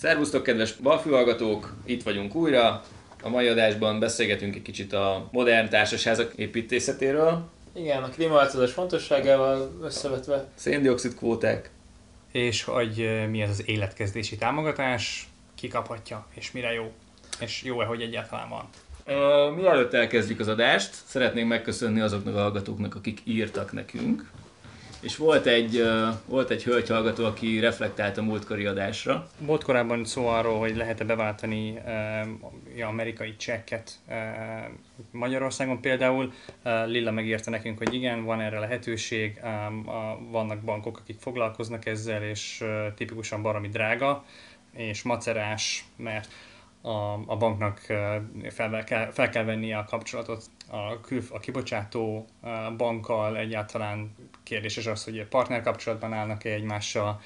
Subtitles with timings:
[0.00, 1.74] Szervusztok, kedves balfülhallgatók!
[1.84, 2.82] Itt vagyunk újra.
[3.22, 7.48] A mai adásban beszélgetünk egy kicsit a modern társasházak építészetéről.
[7.74, 10.48] Igen, a klímaváltozás fontosságával összevetve.
[10.54, 11.70] Széndiokszid kvóták.
[12.32, 16.92] És hogy mi az az életkezdési támogatás, ki kaphatja, és mire jó,
[17.40, 18.68] és jó-e, hogy egyáltalán van.
[19.54, 24.30] Mielőtt elkezdjük az adást, szeretnénk megköszönni azoknak a hallgatóknak, akik írtak nekünk.
[25.00, 25.84] És volt egy,
[26.26, 29.28] volt egy hölgyhallgató, aki reflektált a múltkori adásra.
[29.38, 31.78] Volt korábban szó arról, hogy lehet-e beváltani
[32.76, 34.14] uh, amerikai csekket uh,
[35.10, 36.32] Magyarországon például.
[36.64, 39.94] Uh, Lilla megírta nekünk, hogy igen, van erre lehetőség, um, uh,
[40.30, 44.24] vannak bankok, akik foglalkoznak ezzel, és uh, tipikusan baromi drága,
[44.72, 46.28] és macerás, mert
[46.82, 47.78] a, a banknak
[48.50, 52.26] fel kell, fel kell vennie a kapcsolatot a, kül, a kibocsátó
[52.76, 57.20] bankkal, egyáltalán kérdéses az, hogy partner kapcsolatban állnak-e egymással,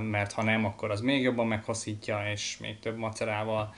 [0.00, 3.74] mert ha nem, akkor az még jobban meghosszítja, és még több macerával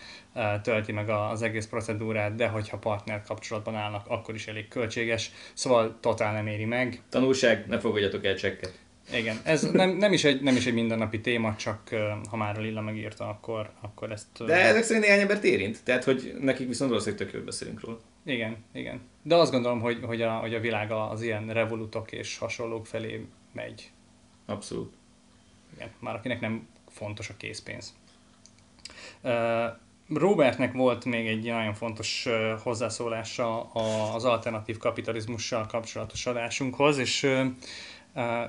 [0.63, 5.97] tölti meg az egész procedúrát, de hogyha partner kapcsolatban állnak, akkor is elég költséges, szóval
[6.01, 7.03] totál nem éri meg.
[7.09, 8.86] Tanulság, ne fogadjatok el csekket.
[9.13, 11.95] Igen, ez nem, nem, is egy, nem is egy mindennapi téma, csak
[12.31, 14.45] ha már a Lilla megírta, akkor, akkor ezt...
[14.45, 18.01] De ezek szerint néhány embert érint, tehát hogy nekik viszont valószínűleg tök jól beszélünk róla.
[18.25, 19.01] Igen, igen.
[19.23, 23.27] De azt gondolom, hogy, hogy, a, hogy a világ az ilyen revolutok és hasonlók felé
[23.53, 23.91] megy.
[24.47, 24.95] Abszolút.
[25.75, 27.95] Igen, már akinek nem fontos a készpénz.
[30.15, 32.29] Robertnek volt még egy nagyon fontos
[32.63, 33.63] hozzászólása
[34.15, 37.27] az alternatív kapitalizmussal kapcsolatos adásunkhoz, és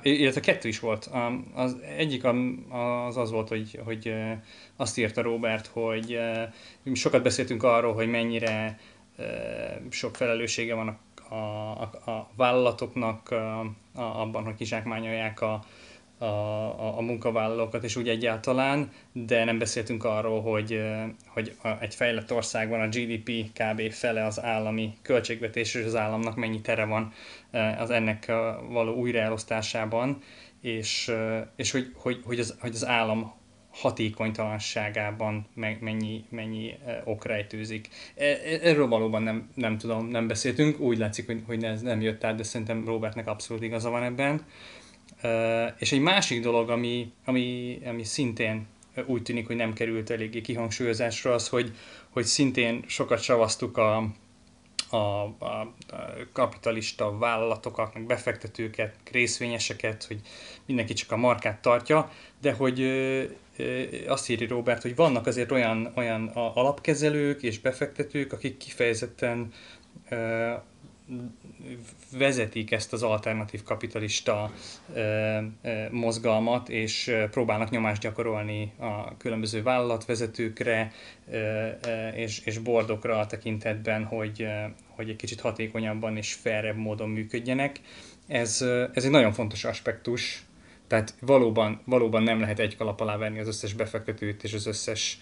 [0.02, 1.10] illetve kettő is volt.
[1.54, 2.24] Az egyik
[2.68, 4.14] az az volt, hogy, hogy
[4.76, 6.18] azt írta Robert, hogy
[6.92, 8.78] sokat beszéltünk arról, hogy mennyire
[9.90, 13.34] sok felelőssége van a, a, a vállalatoknak
[13.94, 15.64] abban, hogy kizsákmányolják a,
[16.18, 20.80] a, a, a munkavállalókat, és úgy egyáltalán, de nem beszéltünk arról, hogy,
[21.26, 23.92] hogy egy fejlett országban a GDP kb.
[23.92, 27.12] fele az állami költségvetés, és az államnak mennyi tere van
[27.78, 28.32] az ennek
[28.68, 30.18] való újraelosztásában,
[30.60, 31.12] és,
[31.56, 33.36] és hogy, hogy, hogy, az, hogy az állam
[33.70, 36.74] hatékonytalanságában mennyi, mennyi
[37.04, 37.88] ok rejtőzik.
[38.14, 42.00] E, e, erről valóban nem, nem tudom, nem beszéltünk, úgy látszik, hogy, hogy ez nem
[42.00, 44.44] jött át, de szerintem Robertnek abszolút igaza van ebben.
[45.78, 48.66] És egy másik dolog, ami, ami, ami szintén
[49.06, 51.72] úgy tűnik, hogy nem került eléggé kihangsúlyozásra, az, hogy,
[52.10, 53.96] hogy szintén sokat savaztuk a,
[54.90, 55.74] a, a
[56.32, 60.20] kapitalista vállalatokat, meg befektetőket, részvényeseket, hogy
[60.66, 62.82] mindenki csak a markát tartja, de hogy
[64.06, 69.52] azt írja Robert, hogy vannak azért olyan, olyan alapkezelők és befektetők, akik kifejezetten
[72.12, 74.52] vezetik ezt az alternatív kapitalista
[75.90, 80.92] mozgalmat, és próbálnak nyomást gyakorolni a különböző vállalatvezetőkre
[82.14, 84.46] és, és bordokra a tekintetben, hogy,
[84.88, 87.80] hogy egy kicsit hatékonyabban és felrebb módon működjenek.
[88.26, 90.42] Ez, ez egy nagyon fontos aspektus,
[90.88, 95.18] tehát valóban, valóban nem lehet egy kalap alá venni az összes befektetőt és az összes,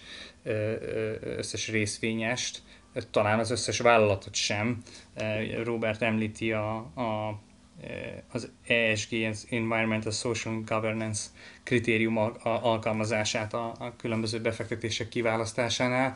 [1.21, 2.61] összes részvényest,
[3.11, 4.81] talán az összes vállalatot sem.
[5.63, 7.39] Robert említi a, a,
[8.31, 11.21] az ESG, az Environmental Social Governance
[11.67, 16.15] kritérium alkalmazását a, a különböző befektetések kiválasztásánál.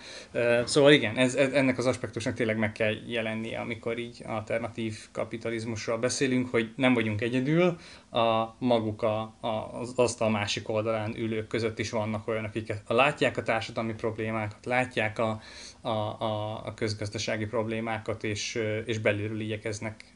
[0.65, 6.49] Szóval igen, ez, ennek az aspektusnak tényleg meg kell jelennie, amikor így alternatív kapitalizmusról beszélünk,
[6.49, 7.77] hogy nem vagyunk egyedül,
[8.11, 13.37] a maguk a, a, az asztal másik oldalán ülők között is vannak olyanok, akik látják
[13.37, 15.41] a társadalmi problémákat, látják a,
[15.81, 20.13] a, a, a közgazdasági problémákat, és, és belülről igyekeznek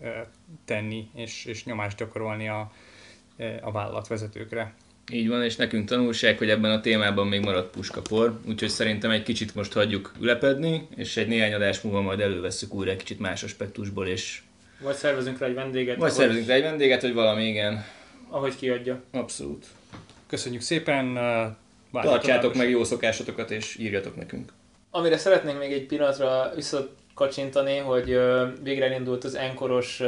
[0.66, 2.72] tenni, és, és nyomást gyakorolni a,
[3.62, 4.74] a vállalatvezetőkre.
[5.12, 9.24] Így van, és nekünk tanulság, hogy ebben a témában még maradt puskapor, úgyhogy szerintem egy
[9.24, 13.44] kicsit most hagyjuk ülepedni, és egy néhány adás múlva majd elővesszük újra egy kicsit más
[13.44, 14.42] aspektusból, és...
[14.80, 15.98] Vagy szervezünk rá egy vendéget.
[15.98, 17.86] Vagy szervezünk rá egy vendéget, hogy valami, igen.
[18.30, 19.04] Ahogy kiadja.
[19.12, 19.66] Abszolút.
[20.28, 21.14] Köszönjük szépen.
[21.92, 24.52] Tartsátok meg jó szokásotokat, és írjatok nekünk.
[24.92, 28.20] Amire szeretnénk még egy pillanatra visszakacsintani, hogy
[28.64, 30.02] végre elindult az enkoros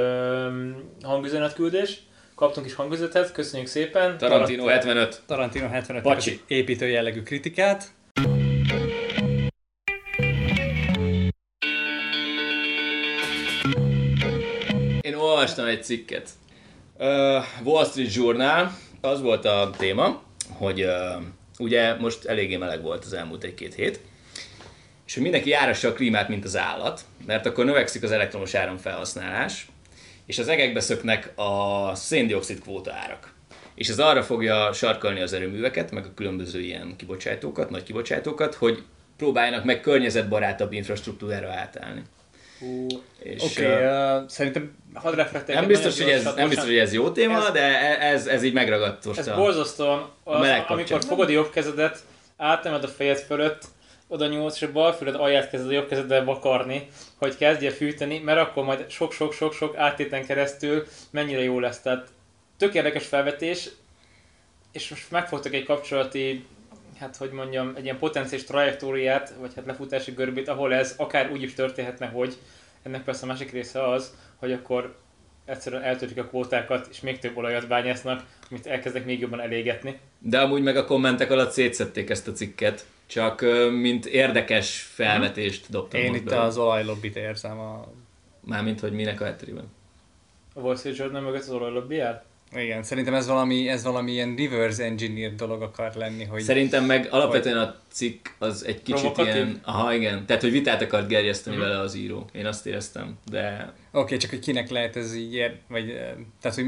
[1.02, 2.00] hangüzenetküldés
[2.38, 4.18] kaptunk is hangüzetet, köszönjük szépen.
[4.18, 5.22] Tarantino 75.
[5.26, 6.42] Tarantino 75 Bacsi.
[6.48, 7.92] építő jellegű kritikát.
[15.02, 16.30] Én olvastam egy cikket.
[16.98, 17.06] Uh,
[17.64, 20.92] Wall Street Journal, az volt a téma, hogy uh,
[21.60, 24.00] ugye most eléggé meleg volt az elmúlt egy-két hét,
[25.06, 29.68] és hogy mindenki járassa a klímát, mint az állat, mert akkor növekszik az elektromos áramfelhasználás,
[30.28, 33.36] és az egekbe szöknek a széndiokszid kvóta árak.
[33.76, 38.84] és ez arra fogja sarkalni az erőműveket, meg a különböző ilyen kibocsátókat, nagy kibocsátókat, hogy
[39.18, 42.02] próbáljanak meg környezetbarátabb infrastruktúrára átállni.
[42.60, 45.64] Oké, okay, uh, szerintem hadd reflekteljek.
[45.64, 48.44] Nem biztos, hogy ez, nem biztos, hogy ez jó téma, ez, de e- ez, ez
[48.44, 52.00] így megragadt most Ez a, borzasztóan, az, meleg amikor fogod a jobb kezedet,
[52.38, 53.64] átemed a fejed fölött,
[54.08, 56.88] oda nyúlsz, és a bal füled alját kezded a jobb kezeddel vakarni,
[57.18, 61.82] hogy kezdje fűteni, mert akkor majd sok-sok-sok-sok áttéten keresztül mennyire jó lesz.
[61.82, 62.08] Tehát
[62.58, 63.70] tök érdekes felvetés,
[64.72, 66.46] és most megfogtak egy kapcsolati,
[67.00, 71.42] hát hogy mondjam, egy ilyen potenciális trajektóriát, vagy hát lefutási görbét, ahol ez akár úgy
[71.42, 72.38] is történhetne, hogy
[72.84, 74.96] ennek persze a másik része az, hogy akkor
[75.48, 80.00] egyszerűen eltöltik a kvótákat, és még több olajat bányásznak, amit elkezdek még jobban elégetni.
[80.20, 83.42] De amúgy meg a kommentek alatt szétszették ezt a cikket, csak
[83.72, 86.42] mint érdekes felvetést dobtam én itt be.
[86.42, 87.60] az olajlobbit érzem.
[87.60, 87.88] A...
[88.40, 89.72] Mármint, hogy minek a hátterében.
[90.54, 92.24] A Wall Street Journal mögött az olajlobby áll?
[92.56, 97.08] Igen, szerintem ez valami, ez valami ilyen reverse engineer dolog akar lenni, hogy Szerintem meg
[97.12, 99.34] alapvetően a cikk az egy kicsit Provokatív?
[99.34, 99.60] ilyen...
[99.64, 100.26] Aha, igen.
[100.26, 101.66] Tehát, hogy vitát akart gerjeszteni Mhm.
[101.66, 102.30] vele az író.
[102.34, 103.18] Én azt éreztem.
[103.32, 106.66] De Oké, okay, csak hogy kinek lehet ez így, ér, vagy eh, tehát, hogy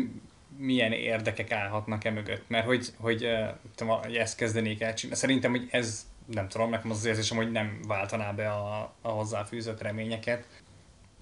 [0.57, 3.27] milyen érdekek állhatnak e mögött, mert hogy, hogy,
[3.75, 5.19] tudom, hogy ezt kezdenék el csinálni.
[5.19, 9.09] Szerintem, hogy ez, nem tudom, nekem az az érzésem, hogy nem váltaná be a, a
[9.09, 10.43] hozzáfűzött reményeket.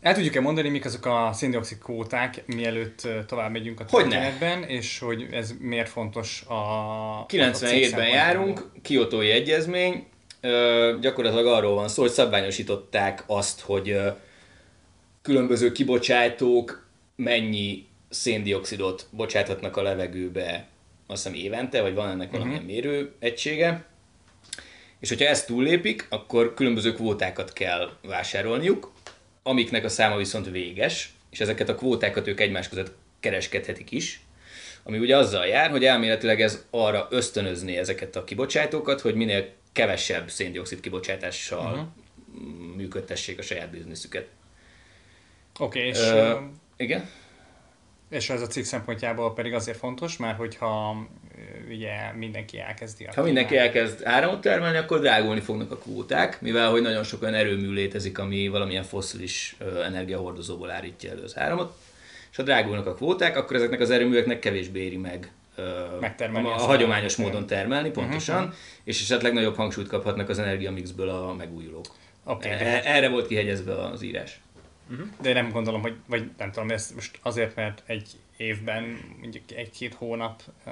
[0.02, 5.28] El tudjuk-e mondani, mik azok a széndiokszid kvóták, mielőtt tovább megyünk a történetben, és hogy
[5.32, 6.54] ez miért fontos a...
[6.54, 8.06] a cég 97-ben szempontjából?
[8.06, 10.06] járunk, Kiotói Egyezmény,
[10.42, 14.10] ö, gyakorlatilag arról van szó, hogy szabványosították azt, hogy ö,
[15.22, 20.68] különböző kibocsátók mennyi széndiokszidot bocsáthatnak a levegőbe,
[21.08, 22.72] azt hiszem évente, vagy van ennek valamilyen Mhm.
[22.72, 23.86] mérő egysége.
[25.00, 28.92] És hogyha ezt túllépik, akkor különböző kvótákat kell vásárolniuk,
[29.48, 34.22] amiknek a száma viszont véges, és ezeket a kvótákat ők egymás között kereskedhetik is,
[34.84, 40.30] ami ugye azzal jár, hogy elméletileg ez arra ösztönözni ezeket a kibocsátókat, hogy minél kevesebb
[40.30, 42.76] széndiokszid kibocsátással uh-huh.
[42.76, 44.28] működtessék a saját bizniszüket.
[45.60, 46.38] Oké, és, Ö, ö,
[46.78, 47.10] igen?
[48.10, 50.96] És ez a cikk szempontjából pedig azért fontos, mert hogyha
[51.70, 56.70] ugye mindenki elkezdi a Ha mindenki elkezd áramot termelni, akkor drágulni fognak a kvóták, mivel
[56.70, 59.56] hogy nagyon sok olyan erőmű létezik, ami valamilyen fosszilis
[59.86, 61.74] energiahordozóból állítja elő az áramot,
[62.32, 65.32] és ha drágulnak a kvóták, akkor ezeknek az erőműveknek kevésbé éri meg
[66.00, 68.52] Megtermelni a, a hagyományos módon termelni, pontosan, Mhm.
[68.84, 71.86] és esetleg nagyobb hangsúlyt kaphatnak az energiamixből a megújulók.
[72.24, 74.40] Oké, E- Erre volt kihegyezve az írás.
[75.22, 78.08] De nem gondolom, hogy, vagy nem tudom, ez most azért, mert egy
[78.38, 80.70] évben mondjuk egy-két hónap ö,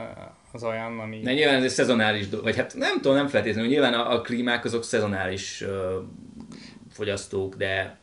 [0.52, 1.20] az olyan, ami...
[1.20, 4.22] De nyilván ez egy szezonális dolog, vagy hát nem tudom, nem feltétlenül, nyilván a, a
[4.22, 6.00] klímák azok szezonális ö,
[6.92, 8.00] fogyasztók, de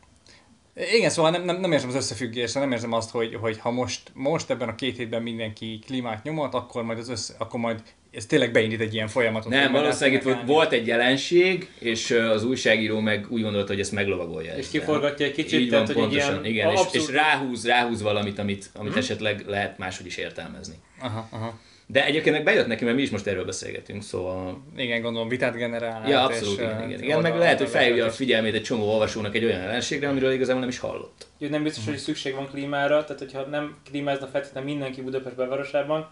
[0.75, 4.11] Igen, szóval nem, nem, nem érzem az összefüggést, nem érzem azt, hogy, hogy ha most,
[4.13, 7.81] most ebben a két hétben mindenki klímát nyomott, akkor majd, az össze, akkor majd
[8.13, 9.51] ez tényleg beindít egy ilyen folyamatot.
[9.51, 13.91] nem, hogy valószínűleg itt volt, egy jelenség, és az újságíró meg úgy gondolta, hogy ezt
[13.91, 14.51] meglovagolja.
[14.51, 14.79] És ezzel.
[14.79, 17.65] kiforgatja egy kicsit, Így van, tehát, hogy egy pontosan, ilyen igen, és, abszurd- és ráhúz,
[17.65, 20.75] ráhúz valamit, amit, amit esetleg lehet máshogy is értelmezni.
[20.99, 21.59] Aha, aha.
[21.85, 24.63] De egyébként meg bejött neki, mert mi is most erről beszélgetünk, szóval...
[24.77, 26.09] Igen, gondolom vitát generál.
[26.09, 27.03] Ja, abszolút, igen, igen.
[27.03, 30.59] igen meg lehet, hogy felhívja a figyelmét egy csomó olvasónak egy olyan jelenségre, amiről igazából
[30.59, 31.27] nem is hallott.
[31.39, 36.11] Hogy nem biztos, hogy szükség van klímára, tehát hogyha nem klímázna feltétlenül mindenki Budapest belvárosában,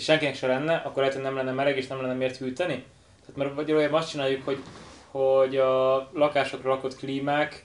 [0.00, 2.84] és senkinek se lenne, akkor lehet, hogy nem lenne meleg, és nem lenne miért hűteni.
[3.20, 4.58] Tehát mert valójában azt csináljuk, hogy,
[5.10, 7.64] hogy a lakásokra lakott klímák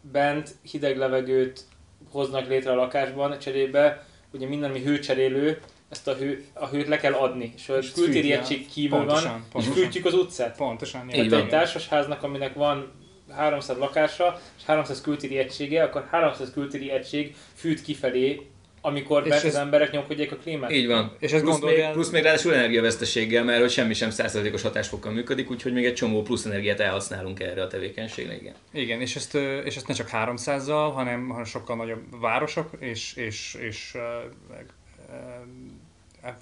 [0.00, 1.60] bent hideg levegőt
[2.10, 6.96] hoznak létre a lakásban, cserébe ugye minden, ami hőcserélő, ezt a, hő, a hőt le
[6.96, 8.38] kell adni, és a És kültéri fűtje.
[8.38, 9.76] egység kívül Pontosan, van, pontosan.
[9.76, 10.56] és fűtjük az utcát.
[10.56, 11.08] Pontosan.
[11.08, 12.92] Tehát egy társasháznak, aminek van
[13.30, 18.51] 300 lakása, és 300 kültéri egysége, akkor 300 kültéri egység fűt kifelé,
[18.84, 20.70] amikor És ez- az emberek nyomkodják a klímát.
[20.70, 21.16] Így van.
[21.18, 25.12] És plusz, gondold még, el- plusz még ráadásul energiaveszteséggel, mert hogy semmi sem százszerzalékos hatásfokkal
[25.12, 28.54] működik, úgyhogy még egy csomó plusz energiát elhasználunk erre a tevékenységre, igen.
[28.72, 29.34] Igen, és ezt,
[29.64, 34.18] és ezt ne csak 300-zal, hanem, hanem sokkal nagyobb városok, és, és, és ö,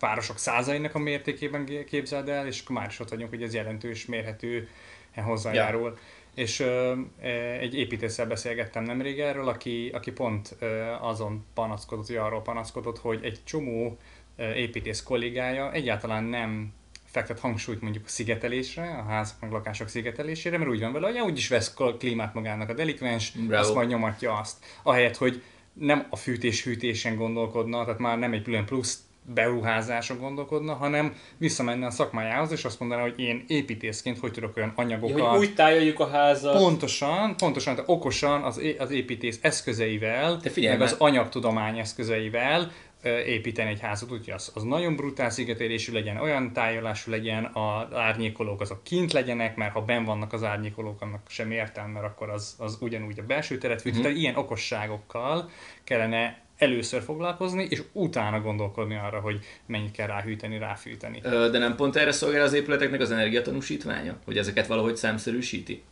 [0.01, 4.07] városok százainak a mértékében képzeld el, és akkor már is ott vagyunk, hogy ez jelentős,
[4.07, 4.69] mérhető
[5.15, 5.89] hozzájárul.
[5.89, 5.99] Ja.
[6.41, 7.27] És ö, ö,
[7.59, 10.67] egy építéssel beszélgettem nemrég erről, aki, aki pont ö,
[11.01, 13.97] azon panaszkodott, hogy arról panaszkodott, hogy egy csomó
[14.37, 16.73] ö, építész kollégája egyáltalán nem
[17.05, 21.31] fektet hangsúlyt mondjuk a szigetelésre, a házak meg lakások szigetelésére, mert úgy van vele, hogy
[21.31, 23.63] úgyis vesz kl- klímát magának a delikvens, Bravo.
[23.63, 24.65] azt majd nyomatja azt.
[24.83, 25.43] Ahelyett, hogy
[25.73, 29.03] nem a fűtés-hűtésen gondolkodna, tehát már nem egy külön plusz
[29.35, 34.73] beruházáson gondolkodna, hanem visszamenne a szakmájához, és azt mondaná, hogy én építészként hogy tudok olyan
[34.77, 36.57] Ja, anyagokat, hogy úgy tájoljuk a házat.
[36.57, 42.71] Pontosan, pontosan, tehát okosan az, az építész eszközeivel, De figyelj meg az anyagtudomány eszközeivel
[43.03, 48.61] építeni egy házat, úgyhogy az, az nagyon brutál szigetelésű legyen, olyan tájolású legyen, az árnyékolók
[48.61, 52.55] azok kint legyenek, mert ha ben vannak az árnyékolók, annak sem értelme, mert akkor az,
[52.59, 53.93] az ugyanúgy a belső teret fűt.
[53.93, 54.03] Mm-hmm.
[54.03, 55.51] Tehát ilyen okosságokkal
[55.85, 61.21] kellene először foglalkozni, és utána gondolkodni arra, hogy mennyit kell ráhűteni, ráfűteni.
[61.21, 64.19] De nem pont erre szolgál az épületeknek az energiatanúsítványa?
[64.25, 65.83] Hogy ezeket valahogy számszerűsíti?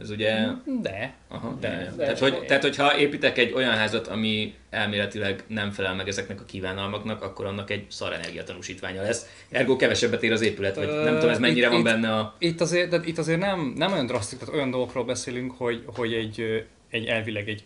[0.00, 0.46] Ez ugye...
[0.82, 1.14] De.
[1.28, 1.68] Aha, de.
[1.68, 1.92] de.
[1.96, 2.04] de.
[2.04, 6.44] Tehát, hogy, tehát, hogyha építek egy olyan házat, ami elméletileg nem felel meg ezeknek a
[6.44, 9.26] kívánalmaknak, akkor annak egy szar energiatanúsítványa lesz.
[9.50, 12.34] Ergo kevesebbet ér az épület, vagy nem tudom, ez mennyire itt, van benne a...
[12.38, 16.12] Itt azért, de itt azért nem, nem olyan drasztik, tehát olyan dolgokról beszélünk, hogy, hogy
[16.12, 17.64] egy, egy elvileg egy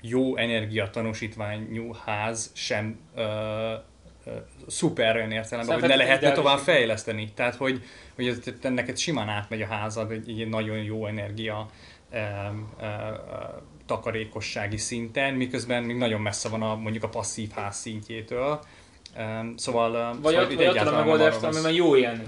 [0.00, 3.22] jó energiatanúsítványú ház sem uh,
[4.66, 7.32] szuper olyan értelemben, hogy ne lehetne tovább fejleszteni.
[7.34, 7.82] Tehát, hogy,
[8.14, 11.66] hogy ez, neked simán átmegy a házad egy, egy nagyon jó energia
[12.10, 12.22] e, e,
[12.80, 13.20] e,
[13.86, 18.60] takarékossági szinten, miközben még nagyon messze van a, mondjuk a passzív ház szintjétől.
[19.14, 22.24] E, szóval, vagy szóval vagy ott a megoldást, amiben jó élni.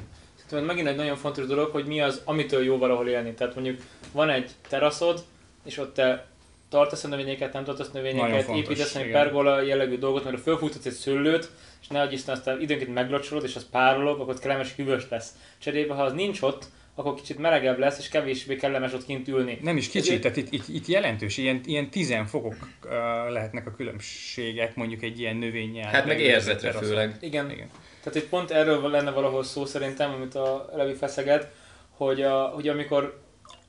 [0.48, 3.34] Tehát megint egy nagyon fontos dolog, hogy mi az, amitől jó valahol élni.
[3.34, 3.80] Tehát mondjuk
[4.12, 5.24] van egy teraszod,
[5.64, 6.26] és ott te
[6.74, 11.50] tartasz a növényeket, nem tartasz növényeket, építesz egy pergola jellegű dolgot, mert fölfuttatsz egy szőlőt,
[11.80, 15.34] és ne Isten aztán időnként meglocsolod, és az párolog, akkor kellemes hűvös lesz.
[15.58, 16.64] Cserébe, ha az nincs ott,
[16.94, 19.58] akkor kicsit melegebb lesz, és kevésbé kellemes ott kint ülni.
[19.62, 22.90] Nem is kicsit, tehát itt, itt, itt jelentős, ilyen, ilyen 10 fokok uh,
[23.32, 25.90] lehetnek a különbségek mondjuk egy ilyen növényel.
[25.90, 27.16] Hát meg érzetre főleg.
[27.20, 27.50] Igen.
[27.50, 27.68] Igen.
[28.02, 31.50] Tehát itt pont erről lenne valahol szó szerintem, amit a Levi feszeget,
[31.90, 33.22] hogy, a, hogy amikor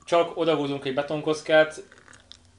[0.04, 1.82] csak odahúzunk egy betonkockát,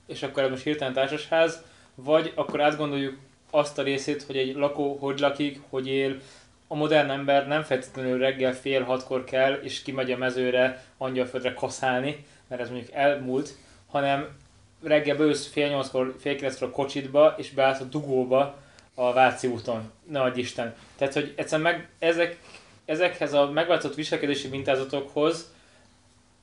[0.08, 1.64] és akkor ez most hirtelen társasház,
[1.96, 3.18] vagy akkor átgondoljuk
[3.52, 6.20] azt a részét, hogy egy lakó hogy lakik, hogy él,
[6.68, 12.26] a modern ember nem feltétlenül reggel fél hatkor kell, és kimegy a mezőre angyalföldre kaszálni,
[12.48, 13.56] mert ez mondjuk elmúlt,
[13.88, 14.28] hanem
[14.84, 18.58] reggel beülsz fél nyolckor, fél kilenckor a kocsitba, és beállsz a dugóba
[18.94, 19.92] a Váci úton.
[20.10, 20.76] Ne adj Isten.
[20.96, 22.38] Tehát, hogy egyszerűen meg ezek,
[22.86, 25.52] ezekhez a megváltozott viselkedési mintázatokhoz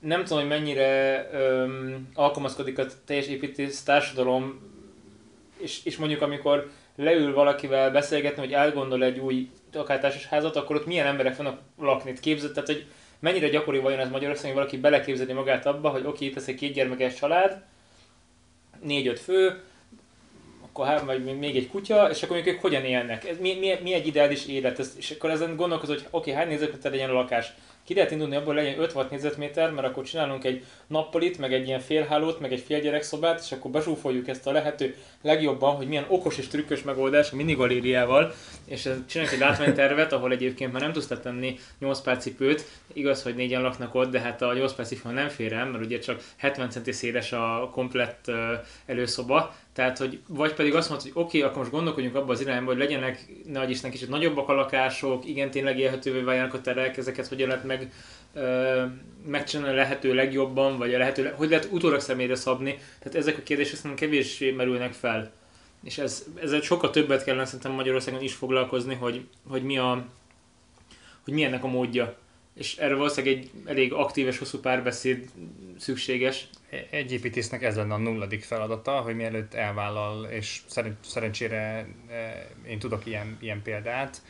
[0.05, 4.61] nem tudom, hogy mennyire öm, alkalmazkodik a teljes építész társadalom,
[5.59, 10.87] és, és mondjuk amikor leül valakivel beszélgetni, hogy elgondol egy új akár házat, akkor ott
[10.87, 12.13] milyen emberek vannak lakni.
[12.13, 12.87] Képzeld, tehát hogy
[13.19, 16.55] mennyire gyakori vajon ez Magyarországon, hogy valaki beleképzelni magát abba, hogy oké, itt lesz egy
[16.55, 17.63] kétgyermekes család,
[18.83, 19.63] négy-öt fő,
[20.63, 23.29] akkor három, vagy még egy kutya, és akkor mondjuk ők hogyan élnek.
[23.29, 26.43] Ez mi, mi, mi egy ideális élet, ez, és akkor ezen gondolkozol, hogy oké, okay,
[26.43, 27.53] hány négyzetméter legyen a lakás.
[27.85, 31.81] Ki lehet indulni abból, legyen 5 négyzetméter, mert akkor csinálunk egy nappolit, meg egy ilyen
[31.81, 36.47] félhálót, meg egy félgyerekszobát, és akkor bezsúfoljuk ezt a lehető legjobban, hogy milyen okos és
[36.47, 42.01] trükkös megoldás a minigalériával, és csinálunk egy látványtervet, ahol egyébként már nem tudsz tenni 8
[42.01, 45.53] pár cipőt, igaz, hogy négyen laknak ott, de hát a 8 pár cipő nem fér
[45.53, 48.31] el, mert ugye csak 70 cm széles a komplett
[48.87, 52.41] előszoba, tehát, hogy vagy pedig azt mondod, hogy oké, okay, akkor most gondolkodjunk abban az
[52.41, 56.97] irányba, hogy legyenek, nagy Isten, kicsit nagyobbak a lakások, igen, tényleg élhetővé váljanak a terek,
[56.97, 57.93] ezeket hogyan lehet meg,
[58.35, 58.85] ö,
[59.27, 62.79] megcsinálni a lehető legjobban, vagy a lehető, hogy lehet utólag személyre szabni.
[62.99, 65.33] Tehát ezek a kérdések szerintem kevésbé merülnek fel.
[65.85, 70.07] És ez, ezzel sokkal többet kellene szerintem Magyarországon is foglalkozni, hogy, hogy mi a,
[71.25, 72.17] hogy mi ennek a módja
[72.55, 75.29] és erre valószínűleg egy elég aktív és hosszú párbeszéd
[75.79, 76.49] szükséges.
[76.91, 80.61] Egy építésznek ez lenne a nulladik feladata, hogy mielőtt elvállal, és
[81.01, 84.23] szerencsére e, én tudok ilyen, ilyen példát,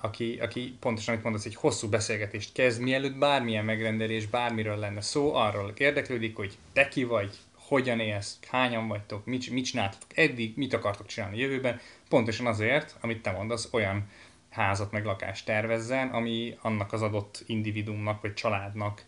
[0.00, 5.34] aki, aki pontosan, amit mondasz, egy hosszú beszélgetést kezd, mielőtt bármilyen megrendelés, bármiről lenne szó,
[5.34, 10.74] arról érdeklődik, hogy te ki vagy, hogyan élsz, hányan vagytok, mit, mit csináltatok eddig, mit
[10.74, 14.10] akartok csinálni a jövőben, pontosan azért, amit te mondasz, olyan
[14.50, 19.04] házat meg lakást tervezzen, ami annak az adott individumnak vagy családnak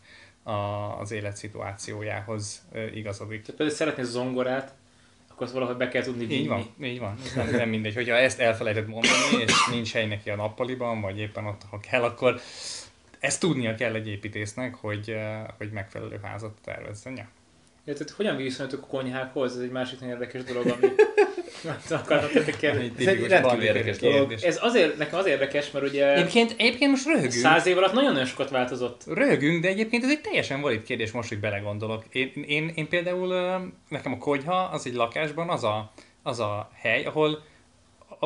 [1.01, 2.63] az életszituációjához
[2.95, 3.41] igazodik.
[3.41, 4.75] Tehát például szeretnél zongorát,
[5.41, 6.41] akkor azt valahogy be kell tudni vinni.
[6.41, 7.17] Így van, így van.
[7.37, 7.95] Nem, nem mindegy.
[7.95, 12.03] Hogyha ezt elfelejtett mondani, és nincs hely neki a nappaliban, vagy éppen ott, ha kell,
[12.03, 12.41] akkor
[13.19, 15.17] ezt tudnia kell egy építésznek, hogy,
[15.59, 17.17] hogy megfelelő házat tervezzen.
[17.17, 17.29] Ja.
[17.85, 19.57] Ja, tehát hogyan viszonyultok a konyhákhoz?
[19.57, 20.87] Ez egy másik nagyon érdekes dolog, ami
[21.91, 22.93] akartam kérdezni.
[22.99, 24.33] Ez egy rendkívül érdekes dolog.
[24.43, 26.13] Ez azért, nekem az érdekes, mert ugye...
[26.13, 27.33] Egyébként, egyébként most röhögünk.
[27.33, 29.03] Száz év alatt nagyon-nagyon sokat változott.
[29.07, 32.05] Röhögünk, de egyébként ez egy teljesen valid kérdés most, hogy belegondolok.
[32.13, 33.29] Én, én, én például,
[33.89, 37.43] nekem a konyha az egy lakásban az a, az a hely, ahol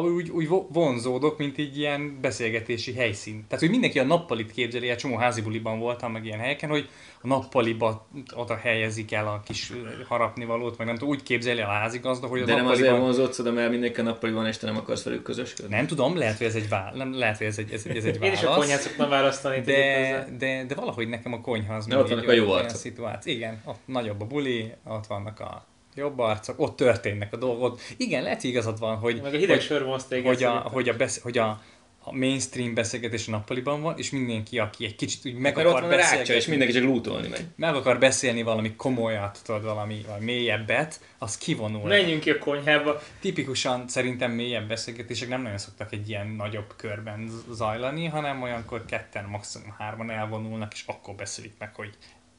[0.02, 3.44] úgy, úgy vonzódok, mint egy ilyen beszélgetési helyszín.
[3.48, 6.88] Tehát, hogy mindenki a nappalit képzeli, egy csomó házibuliban voltam, meg ilyen helyeken, hogy
[7.22, 9.72] a nappaliba oda helyezik el a kis
[10.08, 13.52] harapnivalót, meg nem tudom, úgy képzeli a házigazda, hogy a De nem azért vonzódsz oda,
[13.52, 15.74] mert mindenki a nappaliban és te nem akarsz velük közösködni.
[15.74, 16.92] Nem tudom, lehet, hogy ez egy, vá...
[16.94, 18.42] nem, lehet, hogy ez egy, ez, ez egy válasz.
[18.42, 19.60] Én is a konyhát szoktam választani.
[19.60, 22.92] De, de, de, valahogy nekem a konyha az ott vannak a jó arcok.
[23.22, 27.80] Igen, ott nagyobb a buli, ott vannak a jobb arcok, ott történnek a dolgok.
[27.96, 29.82] Igen, lehet hogy igazad van, hogy, Meg a hideg hogy, sör
[30.24, 31.62] hogy, a, hogy, a, besz, hogy a,
[32.06, 35.72] a mainstream beszélgetés a nappaliban van, és mindenki, aki egy kicsit úgy meg Mert ott
[35.72, 37.44] akar van a rácsa, és mindenki csak lootolni megy.
[37.56, 41.88] meg akar beszélni valami komolyat, tudod, valami, valami mélyebbet, az kivonul.
[41.88, 43.02] Menjünk ki a konyhába.
[43.20, 49.24] Tipikusan szerintem mélyebb beszélgetések nem nagyon szoktak egy ilyen nagyobb körben zajlani, hanem olyankor ketten,
[49.24, 51.90] maximum hárman elvonulnak, és akkor beszélik meg, hogy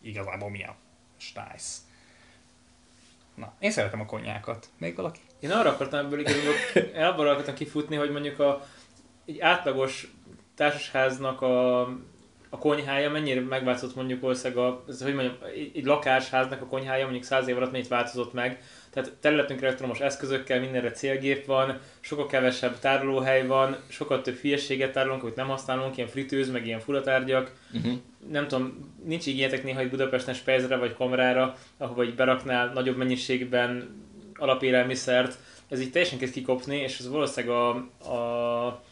[0.01, 0.75] igazából mi a
[1.17, 1.84] stájsz.
[3.35, 4.69] Na, én szeretem a konyákat.
[4.77, 5.19] Még valaki?
[5.39, 6.53] Én arra akartam ebből igazából,
[6.95, 8.65] én abban akartam kifutni, hogy mondjuk a,
[9.25, 10.07] egy átlagos
[10.55, 11.81] társasháznak a,
[12.49, 15.37] a konyhája mennyire megváltozott mondjuk ország a, hogy mondjam,
[15.73, 18.63] egy lakásháznak a konyhája mondjuk száz év alatt mennyit változott meg.
[18.95, 25.21] Tehát területünkre elektromos eszközökkel, mindenre célgép van, sokkal kevesebb tárolóhely van, sokkal több hülyeséget tárolunk,
[25.21, 27.51] amit nem használunk, ilyen fritőz, meg ilyen furatárgyak.
[27.73, 27.93] Uh-huh.
[28.31, 34.03] nem tudom, nincs igényetek néha egy Budapesten Spezre vagy Kamrára, ahova így beraknál nagyobb mennyiségben
[34.35, 35.37] alapélelmiszert,
[35.69, 37.69] ez így teljesen kezd kikopni, és ez valószínűleg a,
[38.13, 38.83] a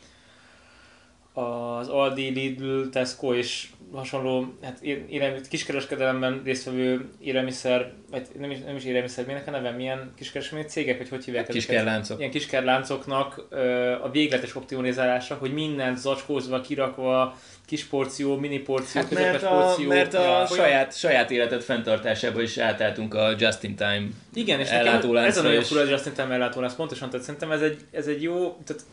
[1.33, 8.75] az Aldi, Lidl, Tesco és hasonló hát élelmi, kiskereskedelemben résztvevő élelmiszer, vagy nem is, nem
[8.75, 11.65] is élelmiszer, minek a neve, milyen kiskereskedelmi cégek, vagy hogy hívják ezeket?
[11.67, 12.19] Kiskerláncok.
[12.19, 19.11] ilyen kiskerláncoknak ö, a végletes optimalizálása, hogy mindent zacskózva, kirakva, kis porció, mini porció, Hát
[19.11, 19.87] mert a, porció.
[19.89, 25.29] mert a Ja, saját, saját életed fenntartásába is átálltunk a just-in-time Igen, és nekem ellátóláncra,
[25.39, 28.21] ez a nagyon fura, hogy azt hiszem ellátólánc, pontosan, tehát szerintem ez egy, ez egy
[28.21, 28.83] jó, tehát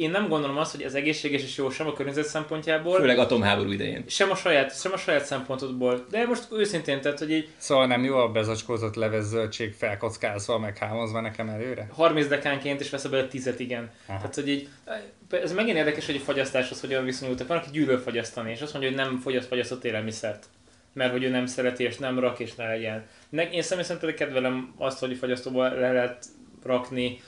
[0.00, 3.70] én nem gondolom azt, hogy ez egészséges és jó sem a környezet szempontjából, Főleg atomháború
[3.70, 4.04] idején.
[4.06, 8.04] sem a saját, sem a saját szempontodból, de most őszintén, tehát, hogy így Szóval nem
[8.04, 11.88] jó a bezacskózott leves zöldség felkockázva, meg hámozva nekem előre?
[11.92, 13.90] 30 dekánként is vesz belőle 10 igen.
[14.06, 14.18] Aha.
[14.18, 14.68] Tehát, hogy így,
[15.30, 17.46] ez megint érdekes, hogy a fogyasztáshoz hogyan viszonyultak.
[17.46, 20.46] Van, aki gyűlöl fogyasztani, és azt mondja, hogy nem fogyaszt fogyasztott élelmiszert.
[20.92, 23.06] Mert hogy ő nem szereti, és nem rak, és ne legyen.
[23.28, 26.24] Ne, én személy szerint pedig kedvelem azt, hogy fogyasztóba le lehet
[26.64, 27.20] rakni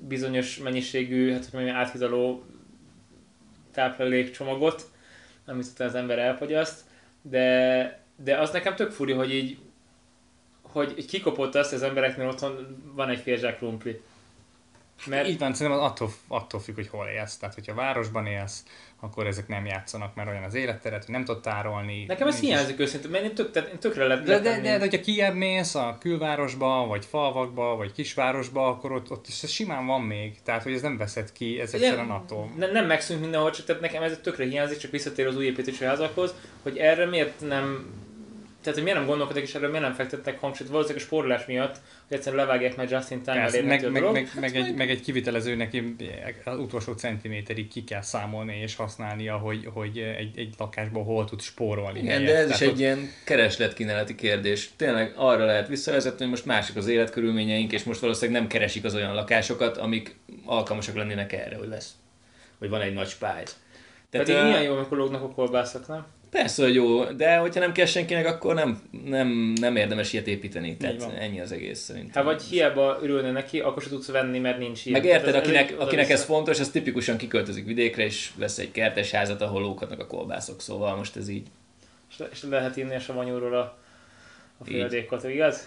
[0.00, 2.44] bizonyos mennyiségű, hát hogy mondjam, áthidaló
[3.72, 4.90] táplálékcsomagot,
[5.46, 6.84] amit utána az ember elfogyaszt,
[7.22, 9.58] de, de az nekem tök furi, hogy így
[10.62, 14.00] hogy kikopott azt, hogy az embereknél otthon van egy fél zsák krumpli.
[15.06, 17.36] Mert Így van, szerintem az attól, attól függ, hogy hol élsz.
[17.36, 18.62] Tehát, hogyha városban élsz,
[19.00, 22.04] akkor ezek nem játszanak, mert olyan az életteret, hogy nem tudod tárolni.
[22.06, 24.78] nekem ez hiányzik őszintén, mert én, tök, tehát én tökre le, De, de, de, de
[24.78, 29.86] hogyha kijebb mész a külvárosba, vagy falvakba, vagy kisvárosba, akkor ott, ott is ez simán
[29.86, 30.42] van még.
[30.42, 32.50] Tehát, hogy ez nem veszed ki, ez egyszerűen attól.
[32.56, 35.84] nem, nem megszűnt mindenhol, csak tehát nekem ez tökre hiányzik, csak visszatér az új építésű
[35.84, 37.86] házakhoz, hogy erre miért nem
[38.62, 41.80] tehát, hogy miért nem gondolkodik, és erre miért nem fektetnek hangsúlyt, valószínűleg a spórolás miatt,
[42.08, 44.90] hogy egyszerűen levágják meg just in time Persze, meg, a meg, meg, meg, egy, meg
[44.90, 45.82] egy kivitelezőnek
[46.44, 51.40] az utolsó centiméterig ki kell számolni és használnia, hogy, hogy egy, egy lakásból hol tud
[51.40, 51.98] spórolni.
[51.98, 52.26] Igen, helyet.
[52.26, 54.70] de ez is Tehát egy ott- ilyen keresletkínálati kérdés.
[54.76, 58.94] Tényleg arra lehet visszavezetni, hogy most másik az életkörülményeink, és most valószínűleg nem keresik az
[58.94, 61.92] olyan lakásokat, amik alkalmasak lennének erre, hogy lesz.
[62.58, 63.56] Hogy van egy nagy spájz.
[64.10, 66.06] Pedig ö, milyen jó, amikor lógnak a kolbászok, nem?
[66.30, 69.28] Persze, hogy jó, de hogyha nem kell senkinek, akkor nem, nem,
[69.60, 70.76] nem érdemes ilyet építeni.
[70.76, 72.12] Tehát ennyi az egész szerintem.
[72.24, 75.00] Hát vagy hiába örülne neki, akkor se tudsz venni, mert nincs ilyen.
[75.00, 79.10] Meg érted, akinek, ez- akinek ez fontos, az tipikusan kiköltözik vidékre, és vesz egy kertes
[79.10, 81.46] házat, ahol lóghatnak a kolbászok, szóval most ez így.
[82.10, 83.60] És, le- és lehet inni a savanyúról a,
[84.58, 84.72] a Így.
[84.72, 85.66] folyadékot, igaz?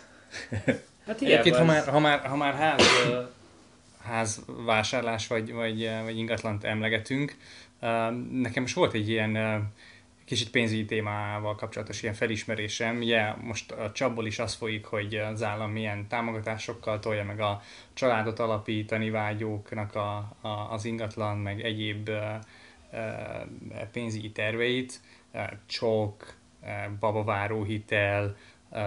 [1.06, 3.20] Hát Egyébként, ha már, ha már, ha már ház, ö,
[4.04, 7.36] ház vásárlás vagy, vagy, vagy ingatlant emlegetünk,
[8.32, 9.32] nekem most volt egy ilyen
[10.32, 12.98] kicsit pénzügyi témával kapcsolatos ilyen felismerésem.
[12.98, 17.62] Ugye most a csapból is az folyik, hogy az állam milyen támogatásokkal tolja meg a
[17.94, 22.36] családot alapítani vágyóknak a, a, az ingatlan, meg egyéb ö,
[23.92, 25.00] pénzügyi terveit.
[25.34, 26.68] Ö, Csók, ö,
[27.00, 28.36] babaváró hitel,
[28.72, 28.80] ö,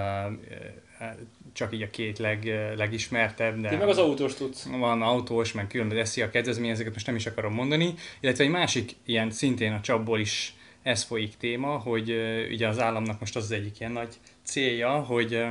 [1.52, 2.44] csak így a két leg,
[2.76, 4.66] legismertebb, de Ti meg az autós tudsz.
[4.66, 9.30] van autós, meg különböző SZIA kedvezményezeket most nem is akarom mondani, illetve egy másik ilyen
[9.30, 12.10] szintén a csapból is ez folyik téma, hogy
[12.50, 15.44] ugye az államnak most az az egyik ilyen nagy célja, hogy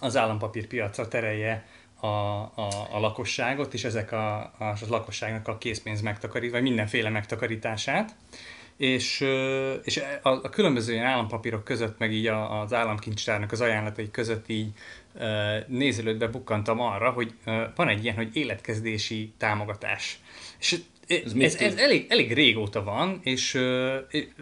[0.00, 1.66] az állampapírpiacra terelje
[2.00, 8.14] a, a, a lakosságot, és ezek a, a, lakosságnak a készpénz megtakarít, vagy mindenféle megtakarítását.
[8.76, 9.20] És,
[9.84, 14.72] és a, a különböző ilyen állampapírok között, meg így az államkincstárnak az ajánlatai között így
[15.66, 17.34] nézelődve bukkantam arra, hogy
[17.74, 20.20] van egy ilyen, hogy életkezdési támogatás.
[20.58, 20.80] És
[21.24, 23.94] ez, ez, ez elég, elég régóta van, és uh,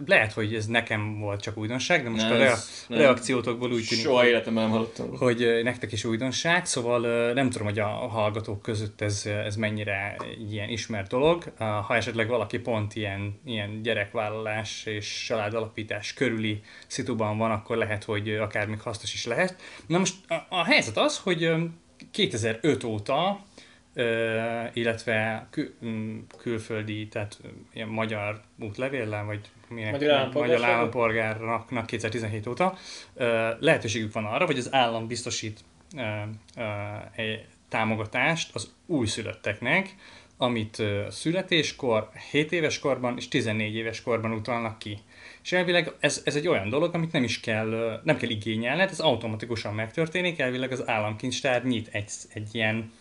[0.05, 2.99] lehet, hogy ez nekem volt csak újdonság, de most Nem, a rea- nem.
[2.99, 5.17] reakciótokból úgy tűnik, Soha életemben nem hallottam.
[5.17, 10.15] hogy nektek is újdonság, szóval ö, nem tudom, hogy a hallgatók között ez, ez mennyire
[10.51, 11.43] ilyen ismert dolog.
[11.59, 18.03] Uh, Ha esetleg valaki pont ilyen, ilyen gyerekvállalás és családalapítás körüli szituban van, akkor lehet,
[18.03, 19.55] hogy akár még hasznos is lehet.
[19.87, 21.57] Na most a, a helyzet az, hogy ö,
[22.11, 23.39] 2005 óta
[24.73, 30.59] illetve kül, m, külföldi, tehát ö, ilyen magyar útlevéllel, vagy milyen, Magyar állampolgárságot?
[30.59, 32.77] magyar állampolgárnak 2017 óta
[33.59, 35.59] lehetőségük van arra, hogy az állam biztosít
[37.15, 39.95] egy támogatást az újszülötteknek,
[40.37, 44.97] amit születéskor, 7 éves korban és 14 éves korban utalnak ki.
[45.43, 48.99] És elvileg ez, ez egy olyan dolog, amit nem is kell, nem kell igényelni, ez
[48.99, 52.91] automatikusan megtörténik, elvileg az államkincstár nyit egy, egy ilyen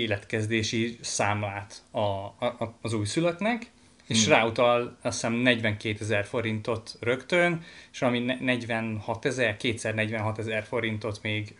[0.00, 3.70] életkezdési számlát a, a, az újszülöttnek,
[4.06, 4.32] és hmm.
[4.32, 10.62] ráutal azt hiszem 42 ezer forintot rögtön, és ami ne- 46 ezer, kétszer 46 ezer
[10.62, 11.54] forintot még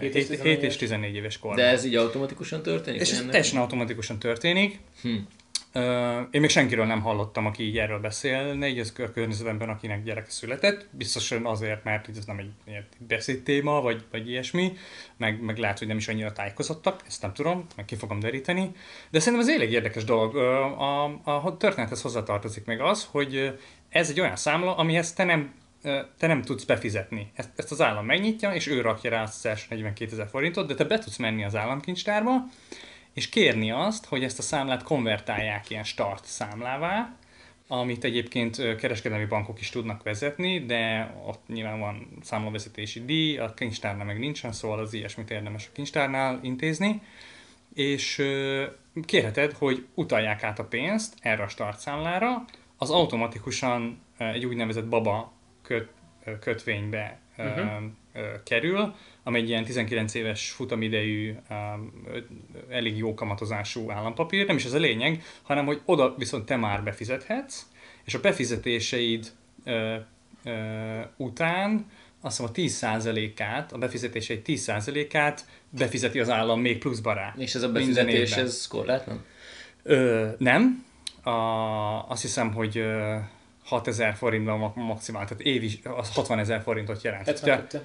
[0.00, 1.64] 7 és és, 14 7 és 14 éves korban.
[1.64, 3.00] De ez így automatikusan történik?
[3.00, 4.78] és ez teljesen automatikusan történik.
[5.02, 5.16] Hm.
[6.30, 10.30] Én még senkiről nem hallottam, aki így erről beszélne, így az kör- környezetemben, akinek gyereke
[10.30, 10.86] született.
[10.90, 14.72] Biztosan azért, mert ez nem egy ilyen beszédtéma, vagy, vagy ilyesmi,
[15.16, 18.70] meg, meg lehet, hogy nem is annyira tájékozottak, ezt nem tudom, meg ki fogom deríteni.
[19.10, 20.36] De szerintem ez elég érdekes dolog.
[20.36, 23.58] A, a történethez hozzátartozik még az, hogy
[23.88, 25.54] ez egy olyan számla, amihez te nem
[26.18, 27.30] te nem tudsz befizetni.
[27.34, 30.66] Ezt, ezt az állam megnyitja, és ő rakja rá azt az első 42 ezer forintot,
[30.66, 32.32] de te be tudsz menni az államkincstárba,
[33.14, 37.16] és kérni azt, hogy ezt a számlát konvertálják ilyen start számlává,
[37.68, 44.04] amit egyébként kereskedelmi bankok is tudnak vezetni, de ott nyilván van számlavezetési díj, a kincstárnál
[44.04, 47.02] meg nincsen, szóval az ilyesmit érdemes a kincstárnál intézni,
[47.74, 48.22] és
[49.04, 52.44] kérheted, hogy utalják át a pénzt erre a start számlára,
[52.76, 55.88] az automatikusan egy úgynevezett baba köt,
[56.40, 57.44] kötvénybe ö,
[58.12, 62.18] ö, kerül, ami egy ilyen 19 éves futamidejű, um, ö,
[62.68, 66.82] elég jó kamatozású állampapír, nem is ez a lényeg, hanem hogy oda viszont te már
[66.82, 67.66] befizethetsz,
[68.04, 69.26] és a befizetéseid
[69.64, 69.96] ö,
[70.44, 71.86] ö, után
[72.20, 77.34] azt hiszem a 10%-át, a befizetéseid 10%-át befizeti az állam még pluszba rá.
[77.36, 79.24] És ez a befizetés, ez korlátlan?
[79.82, 80.84] Ö, nem.
[81.22, 81.30] A,
[82.08, 83.16] azt hiszem, hogy ö,
[83.64, 87.24] 6000 forintban ma- maximál, tehát évi, az 60 ezer forintot jelent.
[87.24, 87.84] Tehát, 72.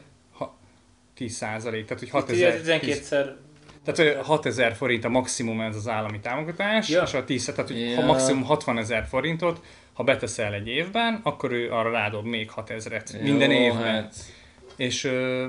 [1.15, 3.27] 10 százalék, tehát hogy Itt 6000, 12-szer
[3.83, 7.01] tehát hogy 6000 forint a maximum ez az állami támogatás, Ja.
[7.01, 7.95] és a 10, tehát hogy Ja.
[7.95, 9.61] ha maximum 60 ezer forintot,
[9.93, 13.83] ha beteszel egy évben, akkor ő arra rádob még 6000-et minden évben.
[13.83, 14.13] Hát,
[14.75, 15.47] És ö,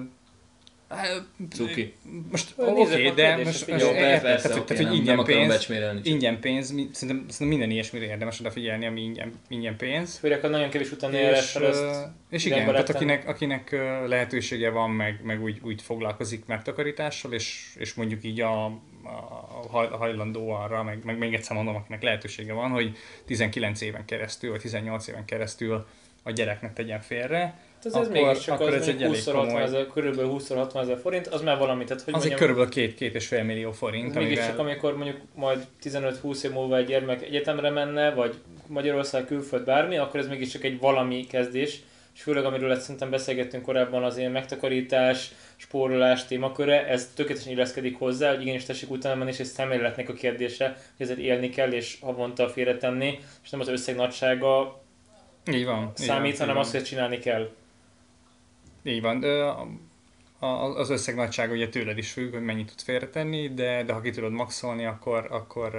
[0.88, 1.94] hát, cuki.
[2.30, 5.14] most oké, okay, de kérdést, most, ezt most Jó, persze, tehát, tehát, hogy nem, ingyen
[5.14, 9.32] nem akarom pénz, csak- ingyen pénz, mi- szerintem, szerintem minden ilyesmire érdemes odafigyelni, ami ingyen,
[9.48, 10.18] ingyen pénz.
[10.18, 11.84] Főleg, ha nagyon kevés utána És, azt
[12.30, 13.70] és igen, tehát lehet akinek, akinek
[14.06, 19.90] lehetősége van, meg, meg úgy, úgy foglalkozik megtakarítással, és, és mondjuk így a, a haj-
[19.90, 24.60] hajlandó arra, meg, meg még egyszer mondom, akinek lehetősége van, hogy 19 éven keresztül, vagy
[24.60, 25.86] 18 éven keresztül
[26.22, 29.34] a gyereknek tegyen félre, ez, ez akkor- mégiscsak akkor az ez egy mondjuk elég 20
[29.34, 32.70] komoly- ezer, körülbelül 20-60 ezer forint, az már valami, tehát hogy az egy mondjam, körülbelül
[32.70, 36.76] két, két és fél millió forint, ez mégiscsak amivel amikor mondjuk majd 15-20 év múlva
[36.76, 38.34] egy gyermek egyetemre menne, vagy
[38.66, 41.80] Magyarország külföld bármi, akkor ez mégiscsak egy valami kezdés,
[42.14, 47.98] és főleg amiről ezt szerintem beszélgettünk korábban, az ilyen megtakarítás, spórolás témaköre, ez tökéletesen illeszkedik
[47.98, 51.72] hozzá, hogy igenis tessék utána menni, és ez szemléletnek a kérdése, hogy ezért élni kell,
[51.72, 54.82] és havonta félretenni, és nem az összeg nagysága
[55.52, 55.92] így van.
[56.00, 56.56] így számít, van, hanem így van.
[56.56, 57.50] az, hogy csinálni kell.
[58.82, 59.24] Így van.
[60.76, 64.10] Az összeg nagysága ugye tőled is függ, hogy mennyit tudsz félretenni, de, de ha ki
[64.10, 65.74] tudod maxolni, akkor, akkor,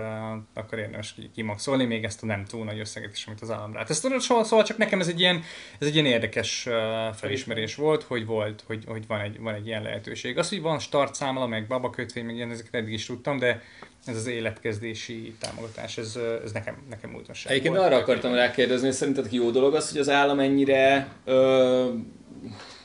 [0.54, 3.74] akkor érdemes ki- kimaxolni, még ezt a nem túl nagy összeget is, amit az állam
[3.74, 3.86] rá.
[3.88, 5.44] Ez tudod, szóval, szóval csak nekem ez egy ilyen,
[5.80, 6.68] ez egy ilyen érdekes
[7.16, 10.38] felismerés volt, hogy volt, hogy, hogy van, egy, van egy ilyen lehetőség.
[10.38, 13.62] Az, hogy van start számla, meg babakötvény, meg ilyen, ezeket eddig is tudtam, de
[14.06, 19.34] ez az életkezdési támogatás, ez, ez nekem, nekem újdonság Egyébként arra akartam rákérdezni, hogy szerinted
[19.34, 21.88] jó dolog az, hogy az állam ennyire, ö,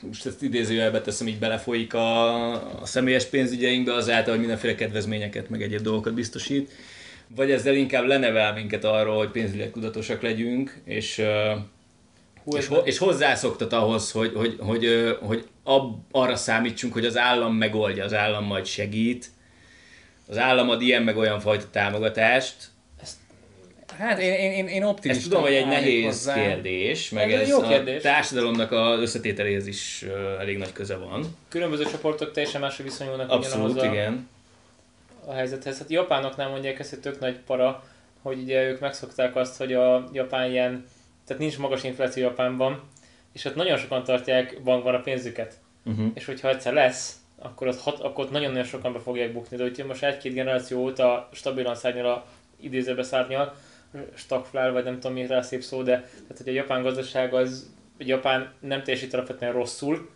[0.07, 5.61] most ezt idézőjelbe teszem, így belefolyik a, a személyes pénzügyeinkbe azáltal, hogy mindenféle kedvezményeket, meg
[5.61, 6.71] egyéb dolgokat biztosít,
[7.27, 11.21] vagy ezzel inkább lenevel minket arról, hogy pénzügyileg tudatosak legyünk, és,
[12.43, 17.17] Hú, és, ho- és hozzászoktat ahhoz, hogy, hogy, hogy, hogy ab, arra számítsunk, hogy az
[17.17, 19.29] állam megoldja, az állam majd segít,
[20.27, 22.55] az állam ad ilyen meg olyan fajta támogatást,
[23.97, 26.33] Hát én, én, én, én optimista ezt tudom, hogy egy nehéz hozzá.
[26.33, 28.01] kérdés, meg Ez ez jó a kérdés.
[28.01, 30.05] társadalomnak az összetételéhez is
[30.39, 31.37] elég nagy köze van.
[31.49, 34.27] Különböző csoportok teljesen máshogy viszonyulnak Abszolút, ugyanahhoz a, igen.
[35.25, 35.77] a helyzethez.
[35.77, 37.83] Hát japánoknál mondják ezt, hogy tök nagy para,
[38.21, 40.85] hogy ugye ők megszokták azt, hogy a Japán ilyen,
[41.27, 42.81] tehát nincs magas infláció Japánban,
[43.33, 45.53] és ott nagyon sokan tartják bankban a pénzüket.
[45.85, 46.11] Uh-huh.
[46.13, 49.57] És hogyha egyszer lesz, akkor ott, hat, akkor ott nagyon-nagyon sokan be fogják bukni.
[49.57, 52.25] De hogyha most egy-két generáció óta stabilan szárnyal a
[52.59, 53.55] idézőbe szárnyal,
[54.13, 57.73] stagflál, vagy nem tudom mi rá szép szó, de tehát, hogy a japán gazdaság az,
[57.97, 60.09] Japán nem teljesít alapvetően rosszul,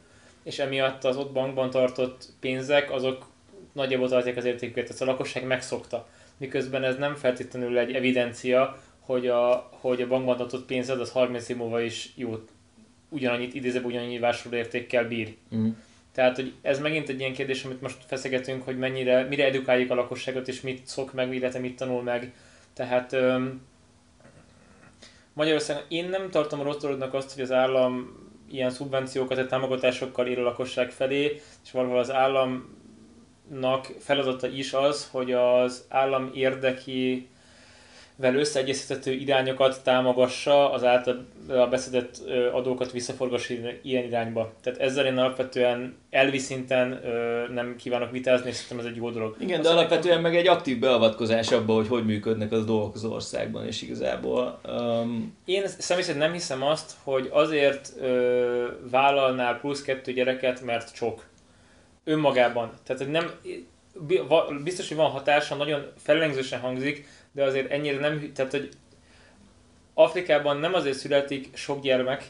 [0.44, 3.28] és emiatt az ott bankban tartott pénzek, azok
[3.74, 6.08] nagyjából tartják az értéküket, tehát a lakosság megszokta.
[6.38, 11.50] Miközben ez nem feltétlenül egy evidencia, hogy a, hogy a bankban tartott pénzed az 30
[11.50, 12.36] év múlva is jó,
[13.10, 15.36] ugyanannyit idézőbb, ugyanannyi vásárlóértékkel bír.
[15.52, 15.76] Uh-huh.
[16.12, 19.96] Tehát, hogy ez megint egy ilyen kérdés, amit most feszegetünk, hogy mennyire, mire edukáljuk a
[19.96, 22.34] lakosságot, és mit szok meg, illetve mit tanul meg.
[22.80, 23.16] Tehát
[25.34, 28.18] Magyarországon én nem tartom rossz dolognak azt, hogy az állam
[28.50, 35.10] ilyen szubvenciókat, vagy támogatásokkal ér a lakosság felé, és valahol az államnak feladata is az,
[35.12, 37.30] hogy az állam érdeki
[38.20, 42.18] vel összeegyeztethető irányokat támogassa, az által a beszedett
[42.54, 44.54] adókat visszaforgassa ilyen irányba.
[44.62, 47.02] Tehát ezzel én alapvetően elvi szinten
[47.54, 49.36] nem kívánok vitázni, és szerintem ez egy jó dolog.
[49.40, 53.66] Igen, de alapvetően meg egy aktív beavatkozás abba, hogy hogy működnek az dolgok az országban,
[53.66, 54.60] és igazából...
[54.68, 55.38] Um...
[55.46, 61.26] Én személy szerint nem hiszem azt, hogy azért ö, vállalnál plusz kettő gyereket, mert csok.
[62.04, 62.72] Önmagában.
[62.84, 63.32] Tehát, hogy nem...
[64.64, 67.08] Biztos, hogy van hatása, nagyon fellengzősen hangzik,
[67.40, 68.70] de azért ennyire nem, tehát hogy
[69.94, 72.24] Afrikában nem azért születik sok gyermek,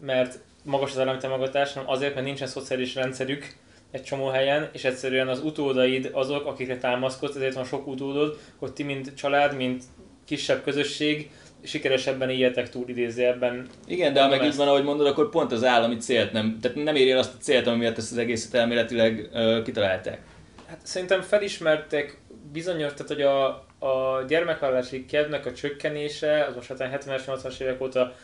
[0.00, 3.54] mert magas az állami támogatás, hanem azért, mert nincsen szociális rendszerük
[3.90, 8.72] egy csomó helyen, és egyszerűen az utódaid azok, akikre támaszkodsz, ezért van sok utódod, hogy
[8.72, 9.82] ti mint család, mint
[10.24, 11.30] kisebb közösség
[11.62, 12.84] sikeresebben éljetek túl
[13.16, 13.66] ebben.
[13.86, 16.76] Igen, de ha meg így van, ahogy mondod, akkor pont az állami célt nem, tehát
[16.76, 20.20] nem éri el azt a célt, amiért ezt az egészet elméletileg uh, kitalálták.
[20.66, 22.18] Hát szerintem felismertek
[22.52, 28.14] bizonyos, tehát hogy a, a gyermekvállalási kedvnek a csökkenése, az most 70-es, 80-as évek óta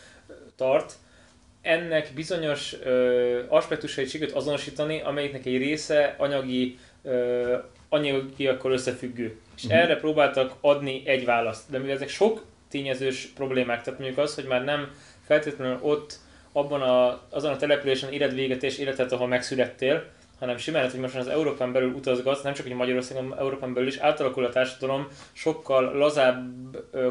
[0.57, 0.93] tart,
[1.63, 7.57] ennek bizonyos ö, aspektusait sikerült azonosítani, amelyiknek egy része anyagi, ö,
[8.49, 9.39] akkor összefüggő.
[9.57, 9.81] És uh-huh.
[9.81, 11.71] erre próbáltak adni egy választ.
[11.71, 14.91] De mivel ezek sok tényezős problémák, tehát mondjuk az, hogy már nem
[15.27, 16.19] feltétlenül ott,
[16.53, 20.05] abban a, azon a településen élet véget és életet, ahol megszülettél,
[20.41, 23.89] hanem simán, hogy most az Európán belül utazgatsz, nem csak hogy Magyarországon, hanem Európán belül
[23.89, 26.53] is átalakul a társadalom, sokkal lazább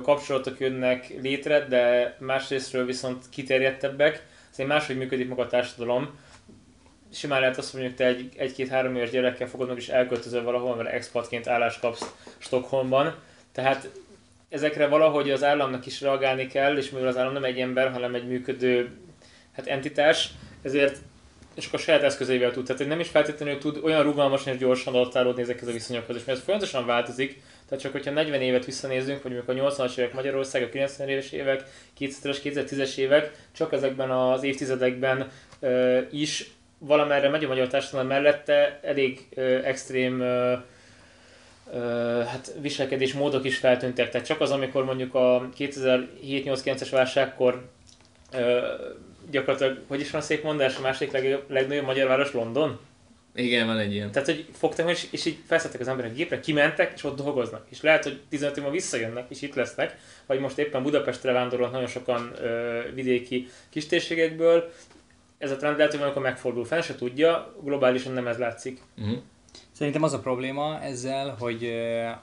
[0.03, 6.19] kapcsolatok jönnek létre, de másrésztről viszont kiterjedtebbek, szóval máshogy működik maga a társadalom.
[7.13, 10.89] Simán lehet azt, mondjuk te egy, egy-két-három éves gyerekkel fogod meg és elköltözöl valahol, mert
[10.89, 13.15] expatként állást kapsz Stockholmban.
[13.51, 13.89] Tehát
[14.49, 18.15] ezekre valahogy az államnak is reagálni kell, és mivel az állam nem egy ember, hanem
[18.15, 18.89] egy működő
[19.51, 20.29] hát entitás,
[20.61, 20.97] ezért
[21.55, 22.65] és akkor a saját eszközeivel tud.
[22.65, 26.37] Tehát nem is feltétlenül tud olyan rugalmasan és gyorsan adaptálódni ezekhez a viszonyokhoz, és mert
[26.37, 30.63] ez folyamatosan változik, tehát csak hogyha 40 évet visszanézünk, vagy mondjuk a 80-as évek Magyarország,
[30.63, 31.63] a 90-es évek,
[31.99, 35.27] 2000-es, 2010-es évek, csak ezekben az évtizedekben
[35.59, 40.51] uh, is valamerre megy a magyar társadalom mellette elég uh, extrém uh,
[41.73, 44.09] uh, hát viselkedés módok is feltűntek.
[44.09, 47.69] Tehát csak az, amikor mondjuk a 2007-8-9-es válságkor
[48.33, 48.39] uh,
[49.31, 52.79] gyakorlatilag, hogy is van szép mondás, a második legnagyobb, legnagyobb magyar város London?
[53.35, 54.11] Igen, van egy ilyen.
[54.11, 57.65] Tehát, hogy fogtak, és, és így felszedtek az emberek gépre, kimentek, és ott dolgoznak.
[57.69, 61.87] És lehet, hogy 15 év visszajönnek, és itt lesznek, vagy most éppen Budapestre vándorolnak nagyon
[61.87, 64.71] sokan ö, vidéki kistérségekből.
[65.37, 68.79] Ez a trend lehet, hogy amikor megfordul, fel se tudja, globálisan nem ez látszik.
[68.97, 69.17] Uh-huh.
[69.71, 71.63] Szerintem az a probléma ezzel, hogy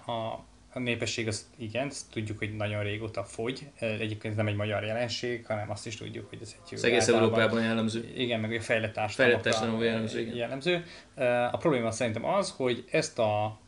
[0.07, 0.45] a
[0.77, 3.69] a népesség az igen, ezt tudjuk, hogy nagyon régóta fogy.
[3.79, 6.89] Egyébként ez nem egy magyar jelenség, hanem azt is tudjuk, hogy ez egy jó.
[6.89, 8.13] egész Európában jellemző.
[8.17, 10.35] Igen, meg a fejlett társadalomokra jellemző, igen.
[10.35, 10.85] jellemző.
[11.51, 13.59] A probléma szerintem az, hogy ezt a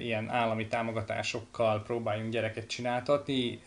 [0.00, 3.62] ilyen állami támogatásokkal próbáljunk gyereket csináltatni,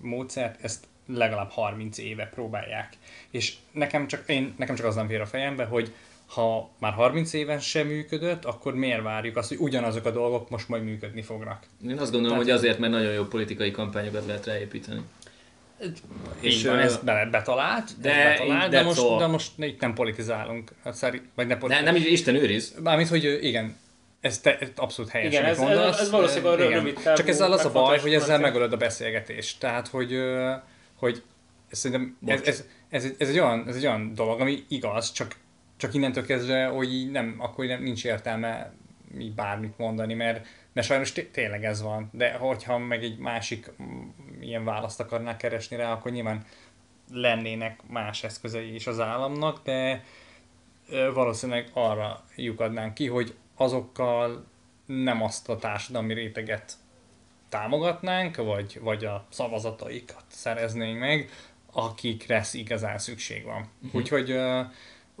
[0.00, 2.92] módszert, ezt legalább 30 éve próbálják.
[3.30, 5.94] És nekem csak, én, nekem csak az nem fér a fejembe, hogy
[6.34, 10.68] ha már 30 éven sem működött, akkor miért várjuk azt, hogy ugyanazok a dolgok most
[10.68, 11.66] majd működni fognak?
[11.84, 15.00] Én azt gondolom, Tehát, hogy azért, mert nagyon jó politikai kampányokat lehet ráépíteni.
[16.40, 20.72] És van, ez be, betalált, de, betalált, de, most, de most itt nem politizálunk.
[20.84, 22.74] Hát Szerint, vagy ne politi- ne, nem, Isten őriz.
[22.82, 23.76] Mármint, hogy igen,
[24.20, 25.94] ez, te, ez abszolút helyes, igen, ez, mondasz.
[25.94, 29.60] Ez, ez valószínűleg a rövid Csak ezzel az a baj, hogy ezzel megölöd a beszélgetést.
[29.60, 30.14] Tehát, hogy,
[30.94, 31.22] hogy
[31.70, 35.36] szerintem ez, ez, ez, ez, egy olyan, ez egy olyan dolog, ami igaz, csak
[35.80, 38.72] csak innentől kezdve, hogy így nem, akkor nem, nincs értelme
[39.18, 42.08] így bármit mondani, mert, mert sajnos tényleg ez van.
[42.12, 44.08] De hogyha meg egy másik mm,
[44.40, 46.44] ilyen választ akarnák keresni rá, akkor nyilván
[47.12, 50.04] lennének más eszközei is az államnak, de
[51.14, 54.46] valószínűleg arra lyukadnánk ki, hogy azokkal
[54.86, 56.72] nem azt a társadalmi réteget
[57.48, 61.30] támogatnánk, vagy, vagy a szavazataikat szereznénk meg,
[61.72, 63.68] akikre igazán szükség van.
[63.82, 64.00] Uh-huh.
[64.00, 64.66] Úgyhogy uh,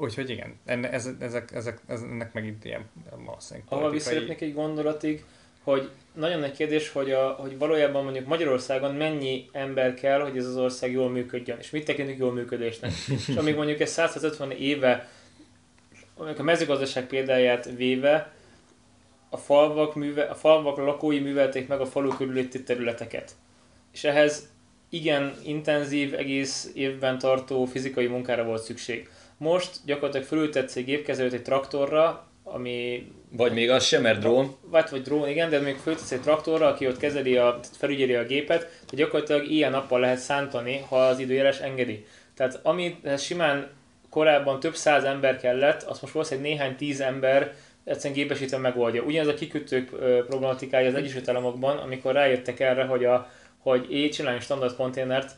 [0.00, 2.90] Úgyhogy igen, enne, ez, ezek, ezek, ez, ennek megint ilyen
[3.24, 5.24] valószínűleg Ahol visszajöttnek egy gondolatig,
[5.62, 10.46] hogy nagyon nagy kérdés, hogy, a, hogy valójában mondjuk Magyarországon mennyi ember kell, hogy ez
[10.46, 12.90] az ország jól működjön, és mit tekintünk jól működésnek.
[13.28, 15.08] és amíg mondjuk egy 150 éve,
[16.38, 18.32] a mezőgazdaság példáját véve,
[19.30, 23.32] a falvak, műve, a falvak lakói művelték meg a falu körülötti területeket.
[23.92, 24.48] És ehhez
[24.88, 29.08] igen intenzív, egész évben tartó fizikai munkára volt szükség.
[29.40, 33.06] Most gyakorlatilag fölültetsz egy gépkezelőt egy traktorra, ami...
[33.30, 34.56] Vagy még az sem, mert drón.
[34.60, 38.24] Vagy, vagy drón, igen, de még fölültetsz egy traktorra, aki ott kezeli, a, felügyeli a
[38.24, 42.06] gépet, de gyakorlatilag ilyen nappal lehet szántani, ha az időjárás engedi.
[42.34, 43.70] Tehát amit simán
[44.10, 49.02] korábban több száz ember kellett, azt most valószínűleg néhány tíz ember egyszerűen gépesítve megoldja.
[49.02, 49.88] Ugyanez a kikötők
[50.26, 55.30] problematikája az Egyesült Államokban, amikor rájöttek erre, hogy, a, hogy így csinálni standard konténert,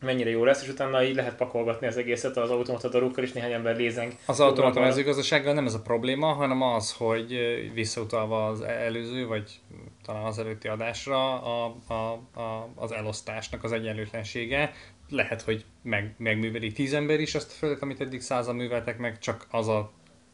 [0.00, 3.52] mennyire jó lesz, és utána így lehet pakolgatni az egészet az automata darukkal, és néhány
[3.52, 4.12] ember lézeng.
[4.26, 7.38] Az automata mezőgazdasággal nem ez a probléma, hanem az, hogy
[7.74, 9.60] visszautalva az előző, vagy
[10.04, 11.92] talán az előtti adásra, a, a,
[12.40, 14.72] a, az elosztásnak az egyenlőtlensége,
[15.08, 19.18] lehet, hogy meg, megműveli tíz ember is azt a földet, amit eddig százan műveltek meg,
[19.18, 19.92] csak az a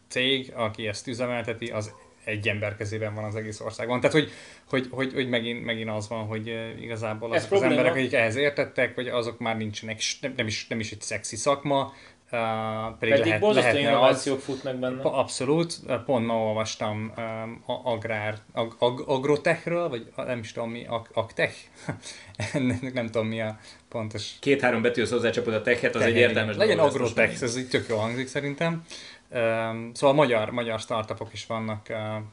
[0.08, 1.92] cég, aki ezt üzemelteti, az
[2.24, 4.00] egy ember kezében van az egész országban.
[4.00, 4.30] Tehát, hogy,
[4.68, 8.94] hogy, hogy, hogy megint, megint az van, hogy igazából azok az emberek, akik ehhez értettek,
[8.94, 11.92] vagy azok már nincsenek, nem, nem, is, nem is egy szexi szakma,
[12.32, 12.38] Uh,
[12.98, 15.02] pedig, pedig lehet, lehetne innovációk az, futnak benne.
[15.02, 15.78] Abszolút.
[16.06, 21.54] Pont ma olvastam um, agrár, ag, ag, agrotechről, vagy nem is tudom mi, ag, agtech?
[22.94, 23.58] nem tudom mi a
[23.88, 24.30] pontos...
[24.40, 27.96] Két-három betű az hozzácsapod a techet, az egy értelmes Legyen agrotech, ez így tök jó
[27.96, 28.84] hangzik szerintem.
[29.92, 31.86] Szóval magyar, magyar startupok is vannak,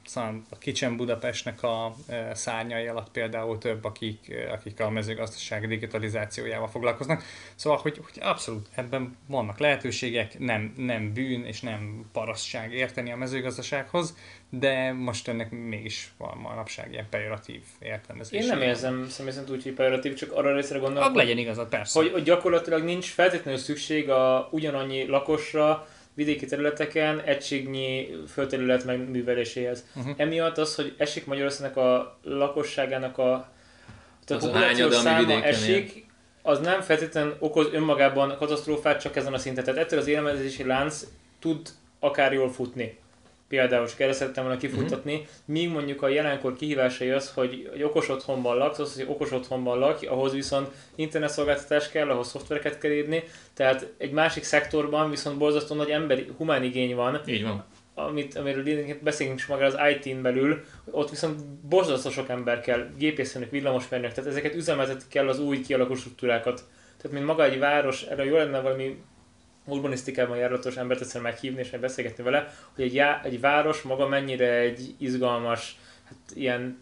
[0.06, 1.96] szóval a Kitchen Budapestnek a
[2.34, 7.24] szárnyai alatt például több, akik, akik a mezőgazdaság digitalizációjával foglalkoznak.
[7.56, 13.16] Szóval, hogy, hogy abszolút ebben vannak lehetőségek, nem, nem bűn és nem parasztság érteni a
[13.16, 14.16] mezőgazdasághoz,
[14.50, 18.42] de most ennek mégis van manapság ilyen pejoratív értelmezés.
[18.42, 22.00] Én nem érzem személy szerint úgy, hogy pejoratív, csak arra részre gondolok, legyen igazad, persze.
[22.00, 25.88] Hogy, hogy gyakorlatilag nincs feltétlenül szükség a ugyanannyi lakosra,
[26.20, 29.86] vidéki területeken egységnyi földterület megműveléséhez.
[29.96, 30.14] Uh-huh.
[30.18, 33.52] Emiatt az, hogy esik Magyarországnak a lakosságának a,
[34.26, 36.06] tehát az a hányad, száma esik,
[36.42, 39.64] az nem feltétlenül okoz önmagában katasztrófát csak ezen a szinten.
[39.64, 41.06] Tehát ettől az élelmezési lánc
[41.40, 42.98] tud akár jól futni
[43.50, 45.28] például, csak erre szerettem volna kifutatni, uh-huh.
[45.46, 49.80] míg mondjuk a jelenkor kihívásai az, hogy egy okos otthonban laksz, az, hogy okos otthonban
[49.80, 55.76] lakj, ahhoz viszont internetszolgáltatás kell, ahhoz szoftvereket kell írni, tehát egy másik szektorban viszont borzasztó
[55.76, 57.22] nagy emberi, humán igény van.
[57.26, 57.66] Így van.
[57.94, 63.52] Amit, amiről beszélünk is maga az IT-n belül, ott viszont borzasztó sok ember kell, gépészmérnök,
[63.52, 66.64] villamosmérnök, tehát ezeket üzemeltetni kell az új kialakuló struktúrákat.
[67.02, 69.02] Tehát, mint maga egy város, erre jó lenne valami
[69.72, 74.54] urbanisztikában járatos embert egyszer meghívni és beszélgetni vele, hogy egy, já, egy város maga mennyire
[74.54, 76.78] egy izgalmas, hát ilyen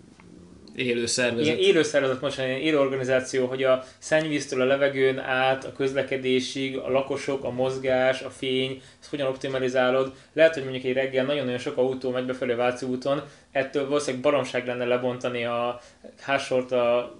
[0.77, 1.45] élő szervezet.
[1.45, 6.77] Ilyen élő szervezet, most ilyen élő organizáció, hogy a szennyvíztől a levegőn át, a közlekedésig,
[6.77, 10.13] a lakosok, a mozgás, a fény, ezt hogyan optimalizálod.
[10.33, 13.21] Lehet, hogy mondjuk egy reggel nagyon-nagyon sok autó megy befelé a Váci úton,
[13.51, 15.81] ettől valószínűleg baromság lenne lebontani a
[16.21, 17.15] házsort a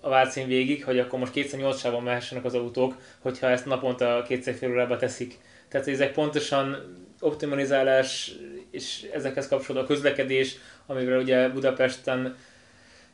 [0.00, 4.54] a Vácin végig, hogy akkor most 208 sávon mehessenek az autók, hogyha ezt naponta kétszer
[4.54, 5.38] fél órába teszik.
[5.68, 8.32] Tehát ezek pontosan optimalizálás
[8.70, 12.36] és ezekhez kapcsolódó a közlekedés, amivel ugye Budapesten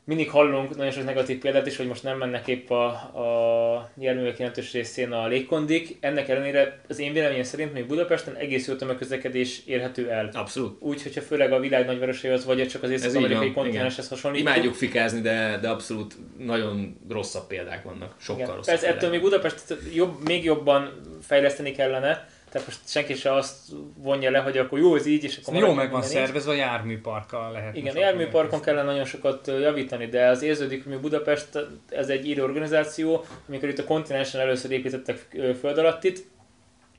[0.06, 4.38] mindig hallunk nagyon sok negatív példát is, hogy most nem mennek épp a, a járművek
[4.38, 5.96] jelentős részén a légkondik.
[6.00, 10.30] Ennek ellenére az én véleményem szerint még Budapesten egész jó tömegközlekedés érhető el.
[10.32, 10.76] Abszolút.
[10.82, 14.40] Úgy, hogyha főleg a világ nagyvárosaihoz, vagy csak az észak-amerikai kontinenshez hasonlít.
[14.40, 18.14] Imádjuk fikázni, de, de abszolút nagyon rosszabb példák vannak.
[18.20, 18.56] Sokkal Igen.
[18.56, 18.74] rosszabb.
[18.74, 23.56] Ez ettől még Budapest jobb, még jobban fejleszteni kellene, tehát most senki se azt
[23.96, 25.54] vonja le, hogy akkor jó, ez így, és akkor...
[25.54, 27.76] Jó meg van szervezve, a járműparkkal lehet.
[27.76, 31.48] Igen, a járműparkon kellene nagyon sokat javítani, de az érződik, hogy Budapest
[31.88, 36.26] ez egy író organizáció, amikor itt a kontinensen először építettek föld alattit,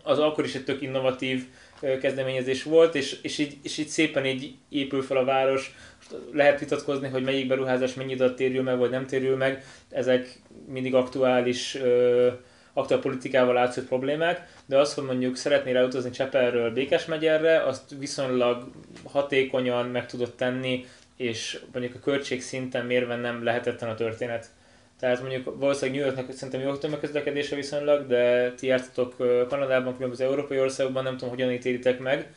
[0.03, 1.45] az akkor is egy tök innovatív
[2.01, 5.75] kezdeményezés volt, és, és, így, és így szépen így épül fel a város.
[6.33, 9.63] Lehet vitatkozni, hogy melyik beruházás mennyi időt térül meg, vagy nem térül meg.
[9.89, 11.77] Ezek mindig aktuális
[12.77, 18.71] aktuál politikával átszőtt problémák, de az, hogy mondjuk szeretnél elutazni Csepelről Békes megyerre, azt viszonylag
[19.03, 20.85] hatékonyan meg tudod tenni,
[21.15, 24.49] és mondjuk a költség szinten mérve nem lehetetlen a történet.
[24.99, 29.15] Tehát mondjuk valószínűleg New Yorknak szerintem jó tömegközlekedése viszonylag, de ti jártatok
[29.47, 32.33] Kanadában, különböző európai országokban, nem tudom, hogyan ítéritek meg.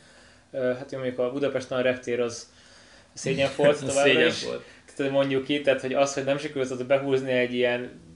[0.51, 2.51] Hát mondjuk a Budapesten a reptér az
[3.13, 4.43] szégyen volt továbbra is.
[4.43, 4.63] Volt.
[4.95, 8.09] tehát mondjuk ki, tehát hogy az, hogy nem sikerült behúzni egy ilyen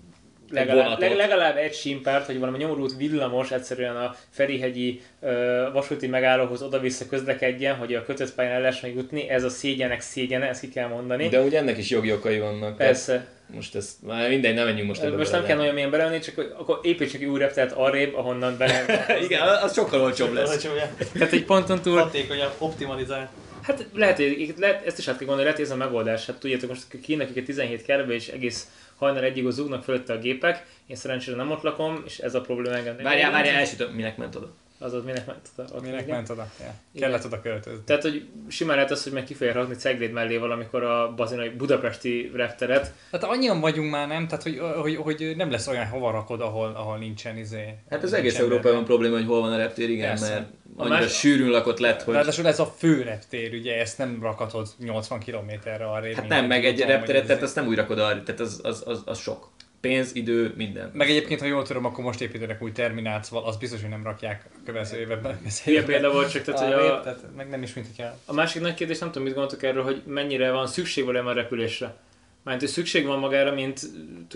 [0.49, 1.17] legalább, vonatot.
[1.17, 7.75] legalább egy símpárt, hogy valami nyomorult villamos egyszerűen a Ferihegyi ö, vasúti megállóhoz oda-vissza közlekedjen,
[7.75, 11.27] hogy a kötött pályán el lehessen jutni, ez a szégyenek szégyene, ezt ki kell mondani.
[11.27, 12.77] De ugye ennek is jogi okai vannak.
[12.77, 13.27] Persze.
[13.53, 16.19] Most ez, már mindegy, nem menjünk most ebbe Most bele, nem kell nagyon mélyen belemenni,
[16.19, 18.85] csak hogy akkor építsük egy új repteret arrébb, ahonnan bele.
[19.25, 20.67] Igen, az sokkal olcsóbb lesz.
[21.13, 23.29] Tehát egy ponton túl Hatékonyabb, optimalizált.
[23.61, 26.25] Hát lehet, hogy lehet, ezt is át kell gondolni, lehet, hogy ez a megoldás.
[26.25, 28.67] Hát tudjátok, most nekik 17 kerbe, és egész
[28.97, 30.65] hajnal egyig zúgnak fölötte a gépek.
[30.87, 32.97] Én szerencsére nem ott lakom, és ez a probléma engem.
[33.03, 34.53] Várjál, várjál, elsütöm, minek ment oda?
[34.79, 35.69] Azaz, minek ment oda?
[35.75, 36.15] Ott Minek igen.
[36.15, 36.47] ment oda?
[36.59, 36.73] Ja.
[36.91, 37.09] Igen.
[37.09, 37.79] Kellett oda költözni.
[37.85, 41.49] Tehát, hogy simán lehet az, hogy meg ki fogja rakni Cegléd mellé valamikor a bazinai
[41.49, 42.93] budapesti repteret.
[43.11, 44.27] Tehát annyian vagyunk már, nem?
[44.27, 47.73] Tehát, hogy, hogy, hogy nem lesz olyan hova rakod, ahol, ahol nincsen izé.
[47.89, 50.33] Hát az egész Európában probléma, hogy hol van a reptér, igen, Persze.
[50.33, 50.45] mert
[50.77, 52.13] A annyira más- sűrűn lakott lett, hogy...
[52.13, 56.15] Ráadásul ez a fő reptér, ugye, ezt nem rakhatod 80 kilométerre arra.
[56.15, 59.01] Hát nem, meg egy repteret, tehát azt nem úgy rakod arra, tehát az, az, az,
[59.05, 59.53] az sok.
[59.87, 60.91] Pénz, idő, minden.
[60.93, 64.03] Meg egyébként, ha jól tudom, akkor most építenek új terminált, szóval az biztos, hogy nem
[64.03, 65.39] rakják a következő évben.
[65.63, 68.17] Hülye példa volt csak, tehát, hogy a, tehát meg nem is, mint hogyha...
[68.25, 71.33] a másik nagy kérdés, nem tudom, mit gondoltok erről, hogy mennyire van szükség valami a
[71.33, 71.95] repülésre.
[72.43, 73.79] Mert hogy szükség van magára, mint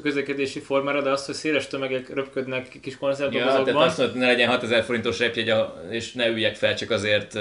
[0.04, 3.64] közlekedési formára, de az, hogy széles tömegek röpködnek kis Ja, koncertdobozokban.
[3.66, 7.34] tehát azt mondod, ne legyen 6000 forintos repjegy, a- és ne üljek fel csak azért,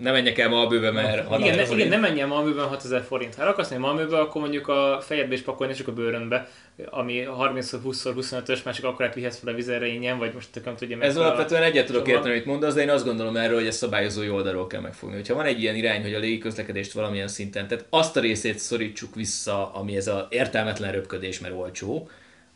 [0.00, 3.34] ne menjek el Malbőbe, mert igen, 6000 ne, igen, ne menjen Malmöben 6000 forint.
[3.34, 6.48] Ha akarsz menni Malmöbe, akkor mondjuk a fejedbe is pakolni, csak a bőrönbe,
[6.90, 11.08] ami 30-20-25-ös, már csak akkor vihetsz fel a vizerre ingyen, vagy most tököm tudja meg.
[11.08, 12.16] Ez alapvetően egyet tudok csomag.
[12.16, 15.16] érteni, amit mondasz, de én azt gondolom erről, hogy ezt szabályozói oldalról kell megfogni.
[15.16, 19.14] Hogyha van egy ilyen irány, hogy a légiközlekedést valamilyen szinten, tehát azt a részét szorítsuk
[19.14, 22.08] vissza, ami ez a értelmetlen röpködés, mert olcsó,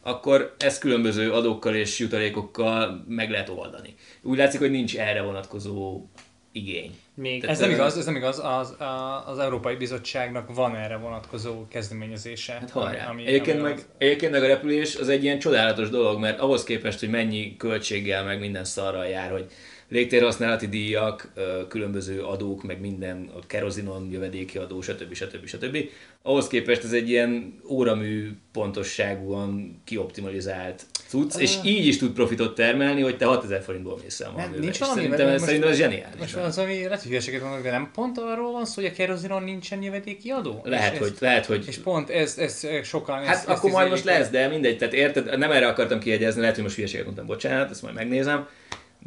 [0.03, 3.95] akkor ezt különböző adókkal és jutalékokkal meg lehet oldani.
[4.23, 6.03] Úgy látszik, hogy nincs erre vonatkozó
[6.53, 6.99] igény.
[7.17, 8.39] Még Tehát Ez nem igaz, ez nem igaz.
[8.45, 8.75] Az,
[9.27, 12.53] az Európai Bizottságnak van erre vonatkozó kezdeményezése.
[12.53, 13.09] Hát hallják.
[13.09, 16.41] ami- egyébként, ami meg, az- egyébként meg a repülés az egy ilyen csodálatos dolog, mert
[16.41, 19.47] ahhoz képest, hogy mennyi költséggel, meg minden szarral jár, hogy
[19.89, 21.33] légtérhasználati díjak,
[21.69, 25.15] különböző adók, meg minden, a kerozinon jövedéki adó, stb.
[25.15, 25.47] stb.
[25.47, 25.77] stb.
[26.23, 33.03] Ahhoz képest ez egy ilyen óramű pontosságúan kioptimalizált cucc, és így is tud profitot termelni,
[33.03, 34.61] hogy te 6000 forintból mész el Nem, Malmöbe.
[34.61, 36.19] nincs valami, Szerintem, ez, szerintem ez zseniális.
[36.19, 38.95] Most az, ami lehet, hogy hülyeséget mondok, de nem pont arról van szó, hogy a
[38.95, 40.61] kerozinon nincsen jövedéki adó?
[40.65, 43.25] Lehet, és hogy, Ez, lehet, hogy és pont ez, ez sokan...
[43.25, 46.41] Hát ezt, akkor ezt majd most lesz, de mindegy, tehát érted, nem erre akartam kiegyezni,
[46.41, 48.49] lehet, hogy most hülyeséget mondtam, bocsánat, ezt majd megnézem,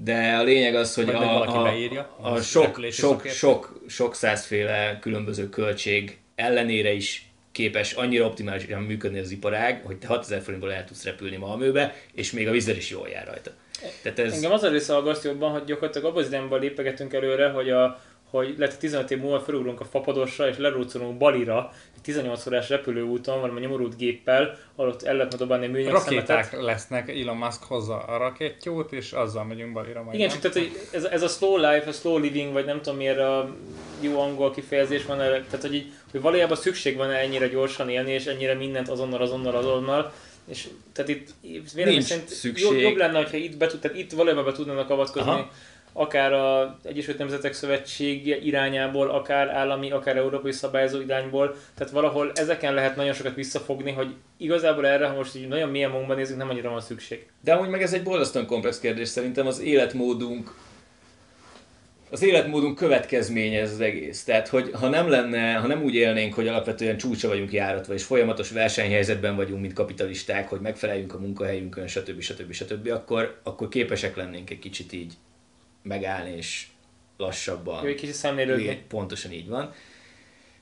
[0.03, 5.49] de a lényeg az, hogy a, a, beírja, a sok, sok, sok, sok százféle különböző
[5.49, 11.03] költség ellenére is képes annyira optimálisan működni az iparág, hogy te 6000 forintból el tudsz
[11.03, 13.51] repülni Malmöbe, és még a vízzel is jól jár rajta.
[14.01, 17.49] Tehát ez, Engem az a része aggaszt jobban, hogy gyakorlatilag abban az irányban lépegetünk előre,
[17.49, 22.01] hogy a hogy lehet, hogy 15 év múlva felugrunk a fapadosra, és lerúcolunk Balira, egy
[22.01, 26.61] 18 órás repülőúton, valami nyomorult géppel, ahol ott el lehetne dobálni a műanyag Rakéták szemetet.
[26.61, 30.15] lesznek, Elon Musk hozza a rakéttyót, és azzal megyünk balira majd.
[30.15, 30.39] Igen, nem?
[30.39, 33.19] csak tehát, hogy ez, ez, a slow life, a slow living, vagy nem tudom miért
[33.19, 33.55] a
[33.99, 38.11] jó angol kifejezés van erre, tehát hogy, így, hogy valójában szükség van ennyire gyorsan élni,
[38.11, 40.13] és ennyire mindent azonnal, azonnal, azonnal,
[40.47, 41.29] és tehát itt
[41.73, 42.81] vélemény szerint szükség.
[42.81, 45.51] Jobb, lenne, hogyha itt, be tud, tehát itt valójában be tudnának avatkozni, Aha.
[45.97, 52.73] Akár az Egyesült Nemzetek Szövetség irányából, akár állami, akár európai szabályozó irányból, tehát valahol ezeken
[52.73, 56.49] lehet nagyon sokat visszafogni, hogy igazából erre, ha most így nagyon milyen munkban nézzük, nem
[56.49, 57.27] annyira van szükség.
[57.43, 60.55] De amúgy meg ez egy borzasztóan komplex kérdés, szerintem az életmódunk
[62.11, 64.23] az életmódunk következménye ez az egész.
[64.23, 68.03] Tehát, hogy ha nem lenne, ha nem úgy élnénk, hogy alapvetően csúcsa vagyunk járatva, és
[68.03, 72.21] folyamatos versenyhelyzetben vagyunk, mint kapitalisták, hogy megfeleljünk a munkahelyünkön, stb.
[72.21, 72.51] stb.
[72.51, 75.13] stb., akkor, akkor képesek lennénk egy kicsit így
[75.87, 76.65] megállni, és
[77.17, 77.83] lassabban.
[77.83, 78.83] Jó, egy kicsit szemlélődni.
[78.87, 79.73] Pontosan így van.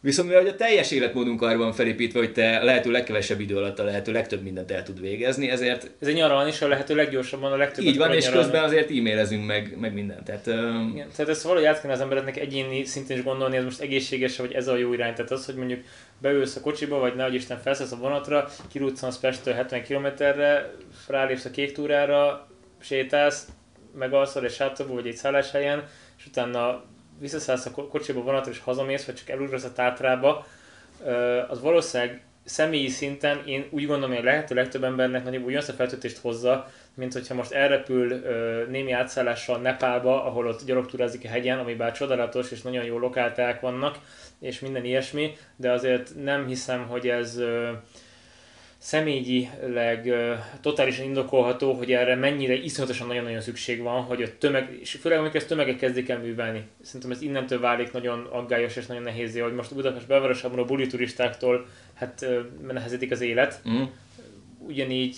[0.05, 3.57] Viszont mivel hogy a teljes életmódunk arra van felépítve, hogy te a lehető legkevesebb idő
[3.57, 6.95] alatt a lehető legtöbb mindent el tud végezni, ezért Ez egy nyaralni is a lehető
[6.95, 8.43] leggyorsabban, a legtöbbet így van, és nyaralni.
[8.43, 10.23] közben azért e-mailezünk meg, meg mindent.
[10.23, 13.82] Tehát, öm, Igen, tehát ezt valahogy át az embereknek egyéni szintén is gondolni, ez most
[13.82, 15.13] egészséges, vagy ez a jó irány.
[15.13, 15.80] Tehát az, hogy mondjuk
[16.21, 20.71] beülsz a kocsiba, vagy nehogy Isten felszállsz a vonatra, kirúccansz Pesttől 70 km-re,
[21.07, 22.47] rálépsz a kék túrára,
[22.80, 23.47] sétálsz,
[23.97, 25.83] megalszol egy sátorba, vagy egy szálláshelyen,
[26.17, 26.83] és utána
[27.19, 30.45] visszaszállsz a ko- kocsiba vonatra, és hazamész, vagy csak elugrasz a tátrába,
[31.47, 35.73] az valószínűleg személyi szinten én úgy gondolom, hogy a lehető legtöbb embernek nagyobb ugyanazt a
[35.73, 38.21] feltöltést hozza, mint hogyha most elrepül
[38.69, 43.59] némi átszállással Nepálba, ahol ott gyalogtúrázik a hegyen, ami bár csodálatos és nagyon jó lokálták
[43.59, 43.97] vannak,
[44.39, 47.71] és minden ilyesmi, de azért nem hiszem, hogy ez ö,
[48.86, 50.13] személyileg
[50.61, 55.36] totálisan indokolható, hogy erre mennyire iszonyatosan nagyon-nagyon szükség van, hogy a tömeg, és főleg amikor
[55.36, 56.63] ezt tömegek kezdik el művelni.
[56.81, 60.88] Szerintem ez innentől válik nagyon aggályos és nagyon nehézé, hogy most Budapest belvárosában a buli
[60.88, 63.61] turistáktól hát ö, nehezedik az élet.
[63.69, 63.83] Mm.
[64.57, 65.15] Ugyanígy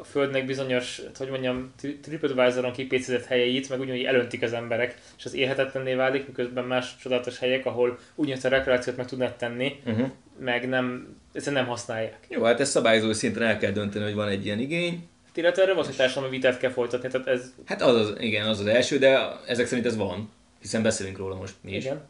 [0.00, 4.98] a Földnek bizonyos, hát hogy mondjam, tri- TripAdvisoron kipécézett helyeit, meg ugyanúgy elöntik az emberek,
[5.18, 9.80] és az élhetetlenné válik, miközben más csodálatos helyek, ahol ugyanazt a rekreációt meg tudnád tenni,
[9.86, 10.08] Uh-huh.
[10.40, 12.16] meg nem, egyszerűen nem használják.
[12.28, 15.08] Jó, hát ezt szabályozó szinten el kell dönteni, hogy van egy ilyen igény.
[15.26, 18.60] Hát illetve erre valószínűleg társadalmi vitát kell folytatni, tehát ez, Hát az, az igen, az
[18.60, 20.30] az első, de ezek szerint ez van.
[20.60, 21.84] Hiszen beszélünk róla most mi is.
[21.84, 22.00] igen.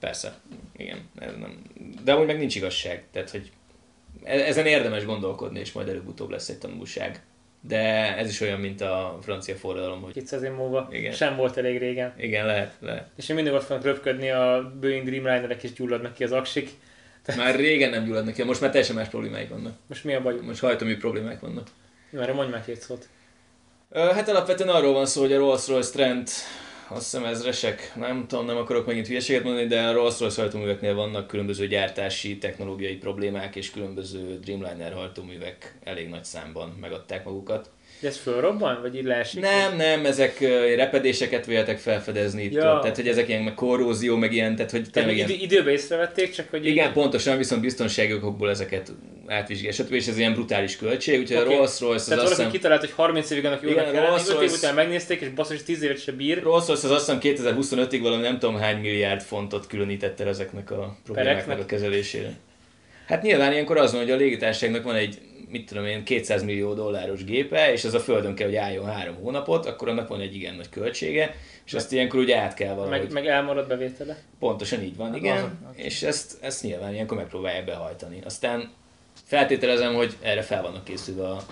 [0.00, 0.34] Persze,
[0.76, 0.98] igen.
[1.18, 1.62] Ez nem.
[2.04, 3.04] De amúgy meg nincs igazság.
[3.12, 3.50] Tehát, hogy
[4.24, 7.22] ezen érdemes gondolkodni, és majd előbb-utóbb lesz egy tanulság.
[7.60, 11.12] De ez is olyan, mint a francia forradalom, hogy 200 év múlva Igen.
[11.12, 12.14] sem volt elég régen.
[12.18, 13.08] igen, lehet, lehet.
[13.16, 16.70] És én mindig ott fognak röpködni a Boeing Dreamlinerek is gyulladnak ki az aksik.
[17.36, 19.72] Már régen nem gyullad neki, most már teljesen más problémáik vannak.
[19.86, 20.34] Most mi a baj?
[20.42, 21.66] Most hajtómű problémák vannak.
[22.10, 23.08] Jó, erre mondj már két szót.
[23.92, 26.30] Hát alapvetően arról van szó, hogy a Rolls-Royce Trent,
[26.88, 31.26] azt hiszem ezresek, nem tudom, nem akarok megint hülyeséget mondani, de a Rolls-Royce hajtóműveknél vannak
[31.26, 37.70] különböző gyártási, technológiai problémák, és különböző Dreamliner hajtóművek elég nagy számban megadták magukat.
[38.00, 39.40] De ez fölrobban, vagy így leesik?
[39.40, 40.40] Nem, nem, ezek
[40.76, 42.78] repedéseket véltek felfedezni itt, Ja.
[42.80, 45.28] tehát hogy ezek ilyen meg korrózió, meg ilyen, tehát hogy tényleg ilyen...
[45.28, 48.92] idő, időben észrevették, csak hogy Igen, így, pontosan, viszont biztonsági okokból ezeket
[49.26, 49.92] átvizsgálják, stb.
[49.92, 51.54] és ez ilyen brutális költség, úgyhogy Oké.
[51.54, 52.50] a Rolls-Royce az Tehát azt hiszem...
[52.50, 55.62] kitalált, hogy 30 évig annak jól Igen, kell állni, 5 év után megnézték, és basszus
[55.62, 56.42] 10 évet se bír.
[56.42, 60.96] Rolls-Royce az azt hiszem 2025-ig valami nem tudom hány milliárd fontot különített el ezeknek a
[61.04, 61.64] problémáknak Pereknek?
[61.64, 62.32] a kezelésére.
[63.06, 65.18] Hát nyilván ilyenkor az van, hogy a légitársaságnak van egy,
[65.54, 69.14] mit tudom én, 200 millió dolláros gépe, és az a földön kell, hogy álljon három
[69.14, 71.34] hónapot, akkor annak van egy igen nagy költsége,
[71.66, 72.98] és azt ilyenkor ugye át kell valahogy.
[73.00, 74.16] Meg, meg elmarad bevétele.
[74.38, 78.18] Pontosan így van, Hát igen, az- és ezt, ezt nyilván ilyenkor megpróbálják behajtani.
[78.24, 78.70] Aztán
[79.24, 81.42] feltételezem, hogy erre fel vannak készülve a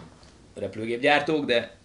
[0.57, 1.77] repülőgépgyártók, de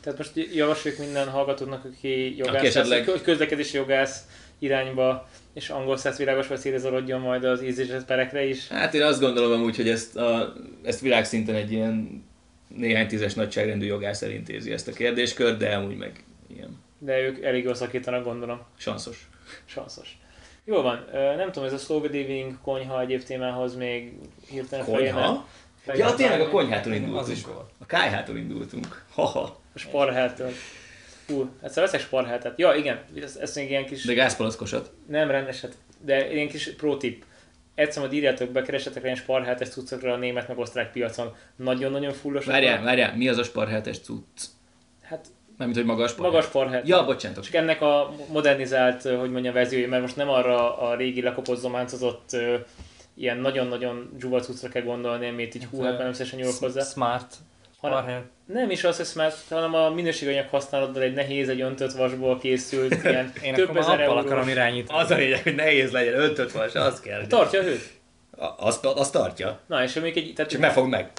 [0.00, 4.20] Tehát most javasoljuk minden hallgatónak, aki jogász, Aki esetleg- hogy közlekedési jogász
[4.58, 8.68] irányba, és angol száz világos vagy szélezolodjon majd az ízléses perekre is.
[8.68, 10.52] Hát én azt gondolom amúgy, hogy ezt, a,
[10.84, 12.24] ezt világszinten egy ilyen
[12.68, 16.24] néhány tízes nagyságrendű jogász elintézi ezt a kérdéskört, de amúgy meg
[16.56, 18.60] ilyen De ők elég jól szakítanak, gondolom.
[18.76, 19.28] sanszos.
[19.64, 20.18] Sanszos.
[20.64, 21.04] Jó van,
[21.36, 24.12] nem tudom, ez a slow living konyha egyéb témához még
[24.50, 25.46] hirtelen Konyha?
[25.84, 27.28] feljönne Ja, tényleg a konyhától Az indultunk.
[27.36, 27.70] is volt.
[27.78, 29.04] A kájhától indultunk.
[29.12, 29.60] Haha.
[29.74, 30.50] A sparheltől.
[31.28, 32.58] Hú, egyszer veszek sparheltet.
[32.58, 34.04] Ja, igen, ez, ez még ilyen kis...
[34.04, 34.90] De gázpalackosat.
[35.06, 37.24] Nem rendeset, de ilyen kis pro tip.
[37.74, 41.34] Egyszer majd írjátok be, keresetek ilyen sparheltes cuccokra a német meg osztrák piacon.
[41.56, 42.52] Nagyon-nagyon fullosak.
[42.52, 44.42] Várjál, várjál, mi az a sparheltes cucc?
[45.02, 45.26] Hát
[45.56, 46.32] Mármint, hogy maga a sparhelt.
[46.32, 46.88] magas sparhelt.
[46.88, 47.44] Ja, bocsánat.
[47.44, 52.36] Csak ennek a modernizált, hogy mondjam, verziója, mert most nem arra a régi lekopott zománcozott
[53.14, 56.82] ilyen nagyon-nagyon dzsuva cuccra kell gondolni, amit így hú, hát már nem szívesen nyúlok hozzá.
[56.82, 57.34] Smart.
[57.80, 58.30] Hanem-.
[58.46, 63.32] Nem is az, smart, hanem a minőséganyag használatban egy nehéz, egy öntött vasból készült, ilyen
[63.42, 64.24] Én több akkor ezer eurós.
[64.24, 64.98] akarom irányítani.
[64.98, 67.26] Az a lényeg, hogy nehéz legyen, öntött vas, az kell.
[67.26, 67.90] Tartja a hőt.
[68.56, 69.60] Azt, azt tartja.
[69.66, 71.10] Na, és még egy, tehát Csak ne fogd meg.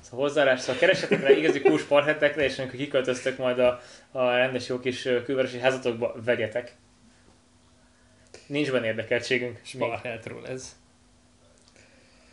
[0.00, 3.80] Szóval hozzárás, szóval keresetek rá igazi kús parhetekre, és amikor kiköltöztök majd a,
[4.12, 6.74] a rendes jó kis külvárosi házatokba, vegyetek.
[8.46, 9.52] Nincs benne érdekeltségünk.
[9.52, 9.62] még.
[9.64, 10.76] Sparheltról ez.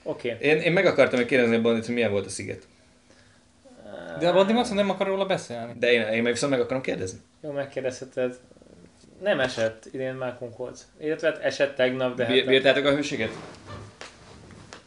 [0.07, 0.37] Oké.
[0.39, 2.67] Én, én meg akartam még kérdezni a Bandit, hogy milyen volt a sziget.
[4.19, 5.73] De a Bandi Max nem akar róla beszélni.
[5.79, 7.19] De én, én meg viszont meg akarom kérdezni.
[7.41, 8.35] Jó, megkérdezheted.
[9.21, 10.79] Nem esett, idén mákunk volt.
[10.99, 13.31] Illetve hát esett tegnap, de Bí- hát Bírtátok a hőséget?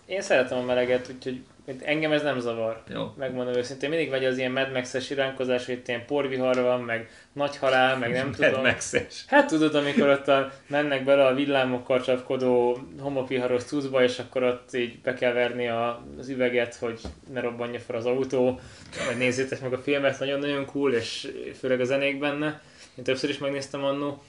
[0.07, 1.41] én szeretem a meleget, úgyhogy
[1.83, 2.83] engem ez nem zavar.
[2.89, 3.15] Jó.
[3.19, 7.11] Megmondom őszintén, mindig megy az ilyen Mad Max-es iránykozás, hogy itt ilyen porvihar van, meg
[7.33, 8.63] nagy halál, meg nem tudom.
[8.63, 9.25] Megszes.
[9.27, 14.75] Hát tudod, amikor ott a, mennek bele a villámokkal csapkodó homopiharos cuccba, és akkor ott
[14.75, 17.01] így be kell verni a, az üveget, hogy
[17.33, 18.61] ne robbanja fel az autó,
[19.07, 22.61] vagy nézzétek meg a filmet, nagyon-nagyon cool, és főleg a zenék benne.
[22.95, 24.23] Én többször is megnéztem annó.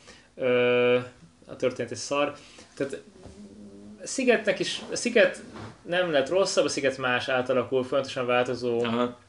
[1.47, 2.33] A történet egy szar.
[2.75, 3.01] Tehát
[4.03, 5.41] Szigetnek is, a Sziget
[5.81, 9.19] nem lett rosszabb, a Sziget más átalakul, folyamatosan változó Aha.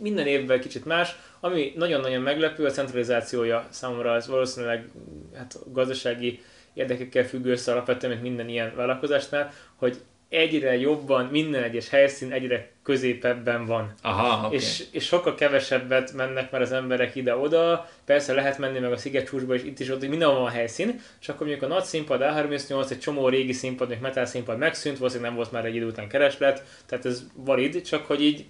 [0.00, 1.16] minden évben kicsit más.
[1.40, 4.88] Ami nagyon-nagyon meglepő, a centralizációja számomra ez valószínűleg
[5.36, 6.42] hát, gazdasági
[6.74, 12.71] érdekekkel függ össze alapvetően, mint minden ilyen vállalkozásnál, hogy egyre jobban minden egyes helyszín egyre
[12.82, 13.94] középebben van.
[14.02, 14.46] Aha.
[14.46, 14.56] Okay.
[14.56, 19.54] És, és sokkal kevesebbet mennek már az emberek ide-oda, persze lehet menni meg a szigetcsúcsba,
[19.54, 23.00] és itt is ott mindenhol van helyszín, és akkor mondjuk a nagy színpad A38, egy
[23.00, 26.64] csomó régi színpad, még metal színpad megszűnt, valószínűleg nem volt már egy idő után kereslet,
[26.86, 28.44] tehát ez valid, csak hogy így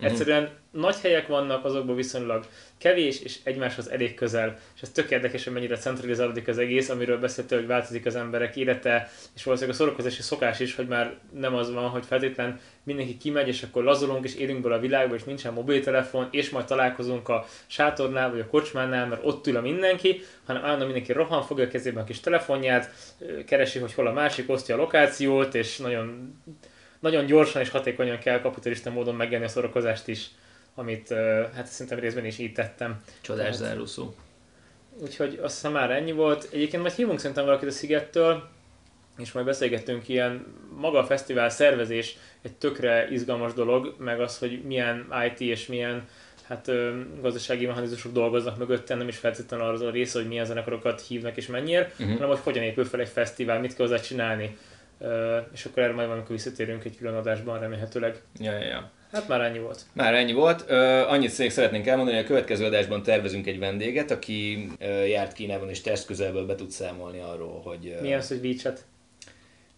[0.00, 2.46] Egyszerűen nagy helyek vannak, azokban viszonylag
[2.78, 4.58] kevés, és egymáshoz elég közel.
[4.74, 8.56] És ez tök érdekes, hogy mennyire centralizálódik az egész, amiről beszéltél, hogy változik az emberek
[8.56, 13.16] élete, és valószínűleg a szórakozási szokás is, hogy már nem az van, hogy feltétlen mindenki
[13.16, 17.28] kimegy, és akkor lazulunk, és élünk bele a világba, és nincsen mobiltelefon, és majd találkozunk
[17.28, 21.64] a sátornál, vagy a kocsmánál, mert ott ül a mindenki, hanem állandóan mindenki rohan, fogja
[21.64, 22.90] a kezében a kis telefonját,
[23.46, 26.34] keresi, hogy hol a másik, osztja a lokációt, és nagyon
[27.00, 30.26] nagyon gyorsan és hatékonyan kell kapitalista módon megélni a szórakozást is,
[30.74, 31.08] amit
[31.54, 33.02] hát szerintem részben is így tettem.
[33.20, 34.14] Csodás zárószó.
[35.00, 36.48] Úgyhogy azt hiszem már ennyi volt.
[36.52, 38.48] Egyébként majd hívunk szerintem valakit a Szigettől,
[39.18, 44.62] és majd beszélgettünk ilyen, maga a fesztivál szervezés egy tökre izgalmas dolog, meg az, hogy
[44.64, 46.08] milyen IT és milyen
[46.48, 51.00] hát ö, gazdasági mechanizmusok dolgoznak mögötte, nem is feltétlenül az a része, hogy milyen zenekarokat
[51.00, 52.12] hívnak és mennyire, uh-huh.
[52.12, 54.56] hanem hogy hogyan épül fel egy fesztivál, mit kell hozzá csinálni
[55.52, 58.22] és akkor erre majd valamikor visszatérünk egy külön adásban remélhetőleg.
[58.38, 58.90] Ja, ja, ja.
[59.12, 59.82] Hát már ennyi volt.
[59.92, 60.64] Már ennyi volt.
[60.70, 65.32] Uh, annyit még szeretnénk elmondani, hogy a következő adásban tervezünk egy vendéget, aki uh, járt
[65.32, 67.86] Kínában és test közelből be tud számolni arról, hogy...
[67.86, 68.84] Uh, mi az, hogy WeChat?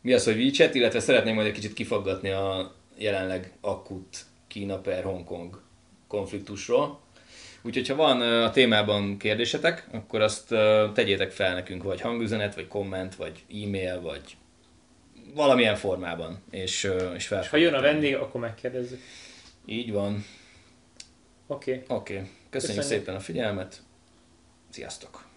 [0.00, 5.02] Mi az, hogy WeChat, illetve szeretnénk majd egy kicsit kifaggatni a jelenleg akut Kína per
[5.02, 5.60] Hongkong
[6.08, 7.00] konfliktusról.
[7.62, 10.48] Úgyhogy ha van a témában kérdésetek, akkor azt
[10.94, 14.36] tegyétek fel nekünk, vagy hangüzenet, vagy komment, vagy e-mail, vagy
[15.38, 16.42] valamilyen formában.
[16.50, 19.00] És, és, fel és ha jön a vendég, akkor megkérdezzük.
[19.66, 20.24] Így van.
[21.46, 21.72] Oké.
[21.72, 21.96] Okay.
[21.96, 22.14] Oké.
[22.14, 22.30] Okay.
[22.50, 23.82] Köszönjük, Köszönjük szépen a figyelmet.
[24.70, 25.27] Sziasztok!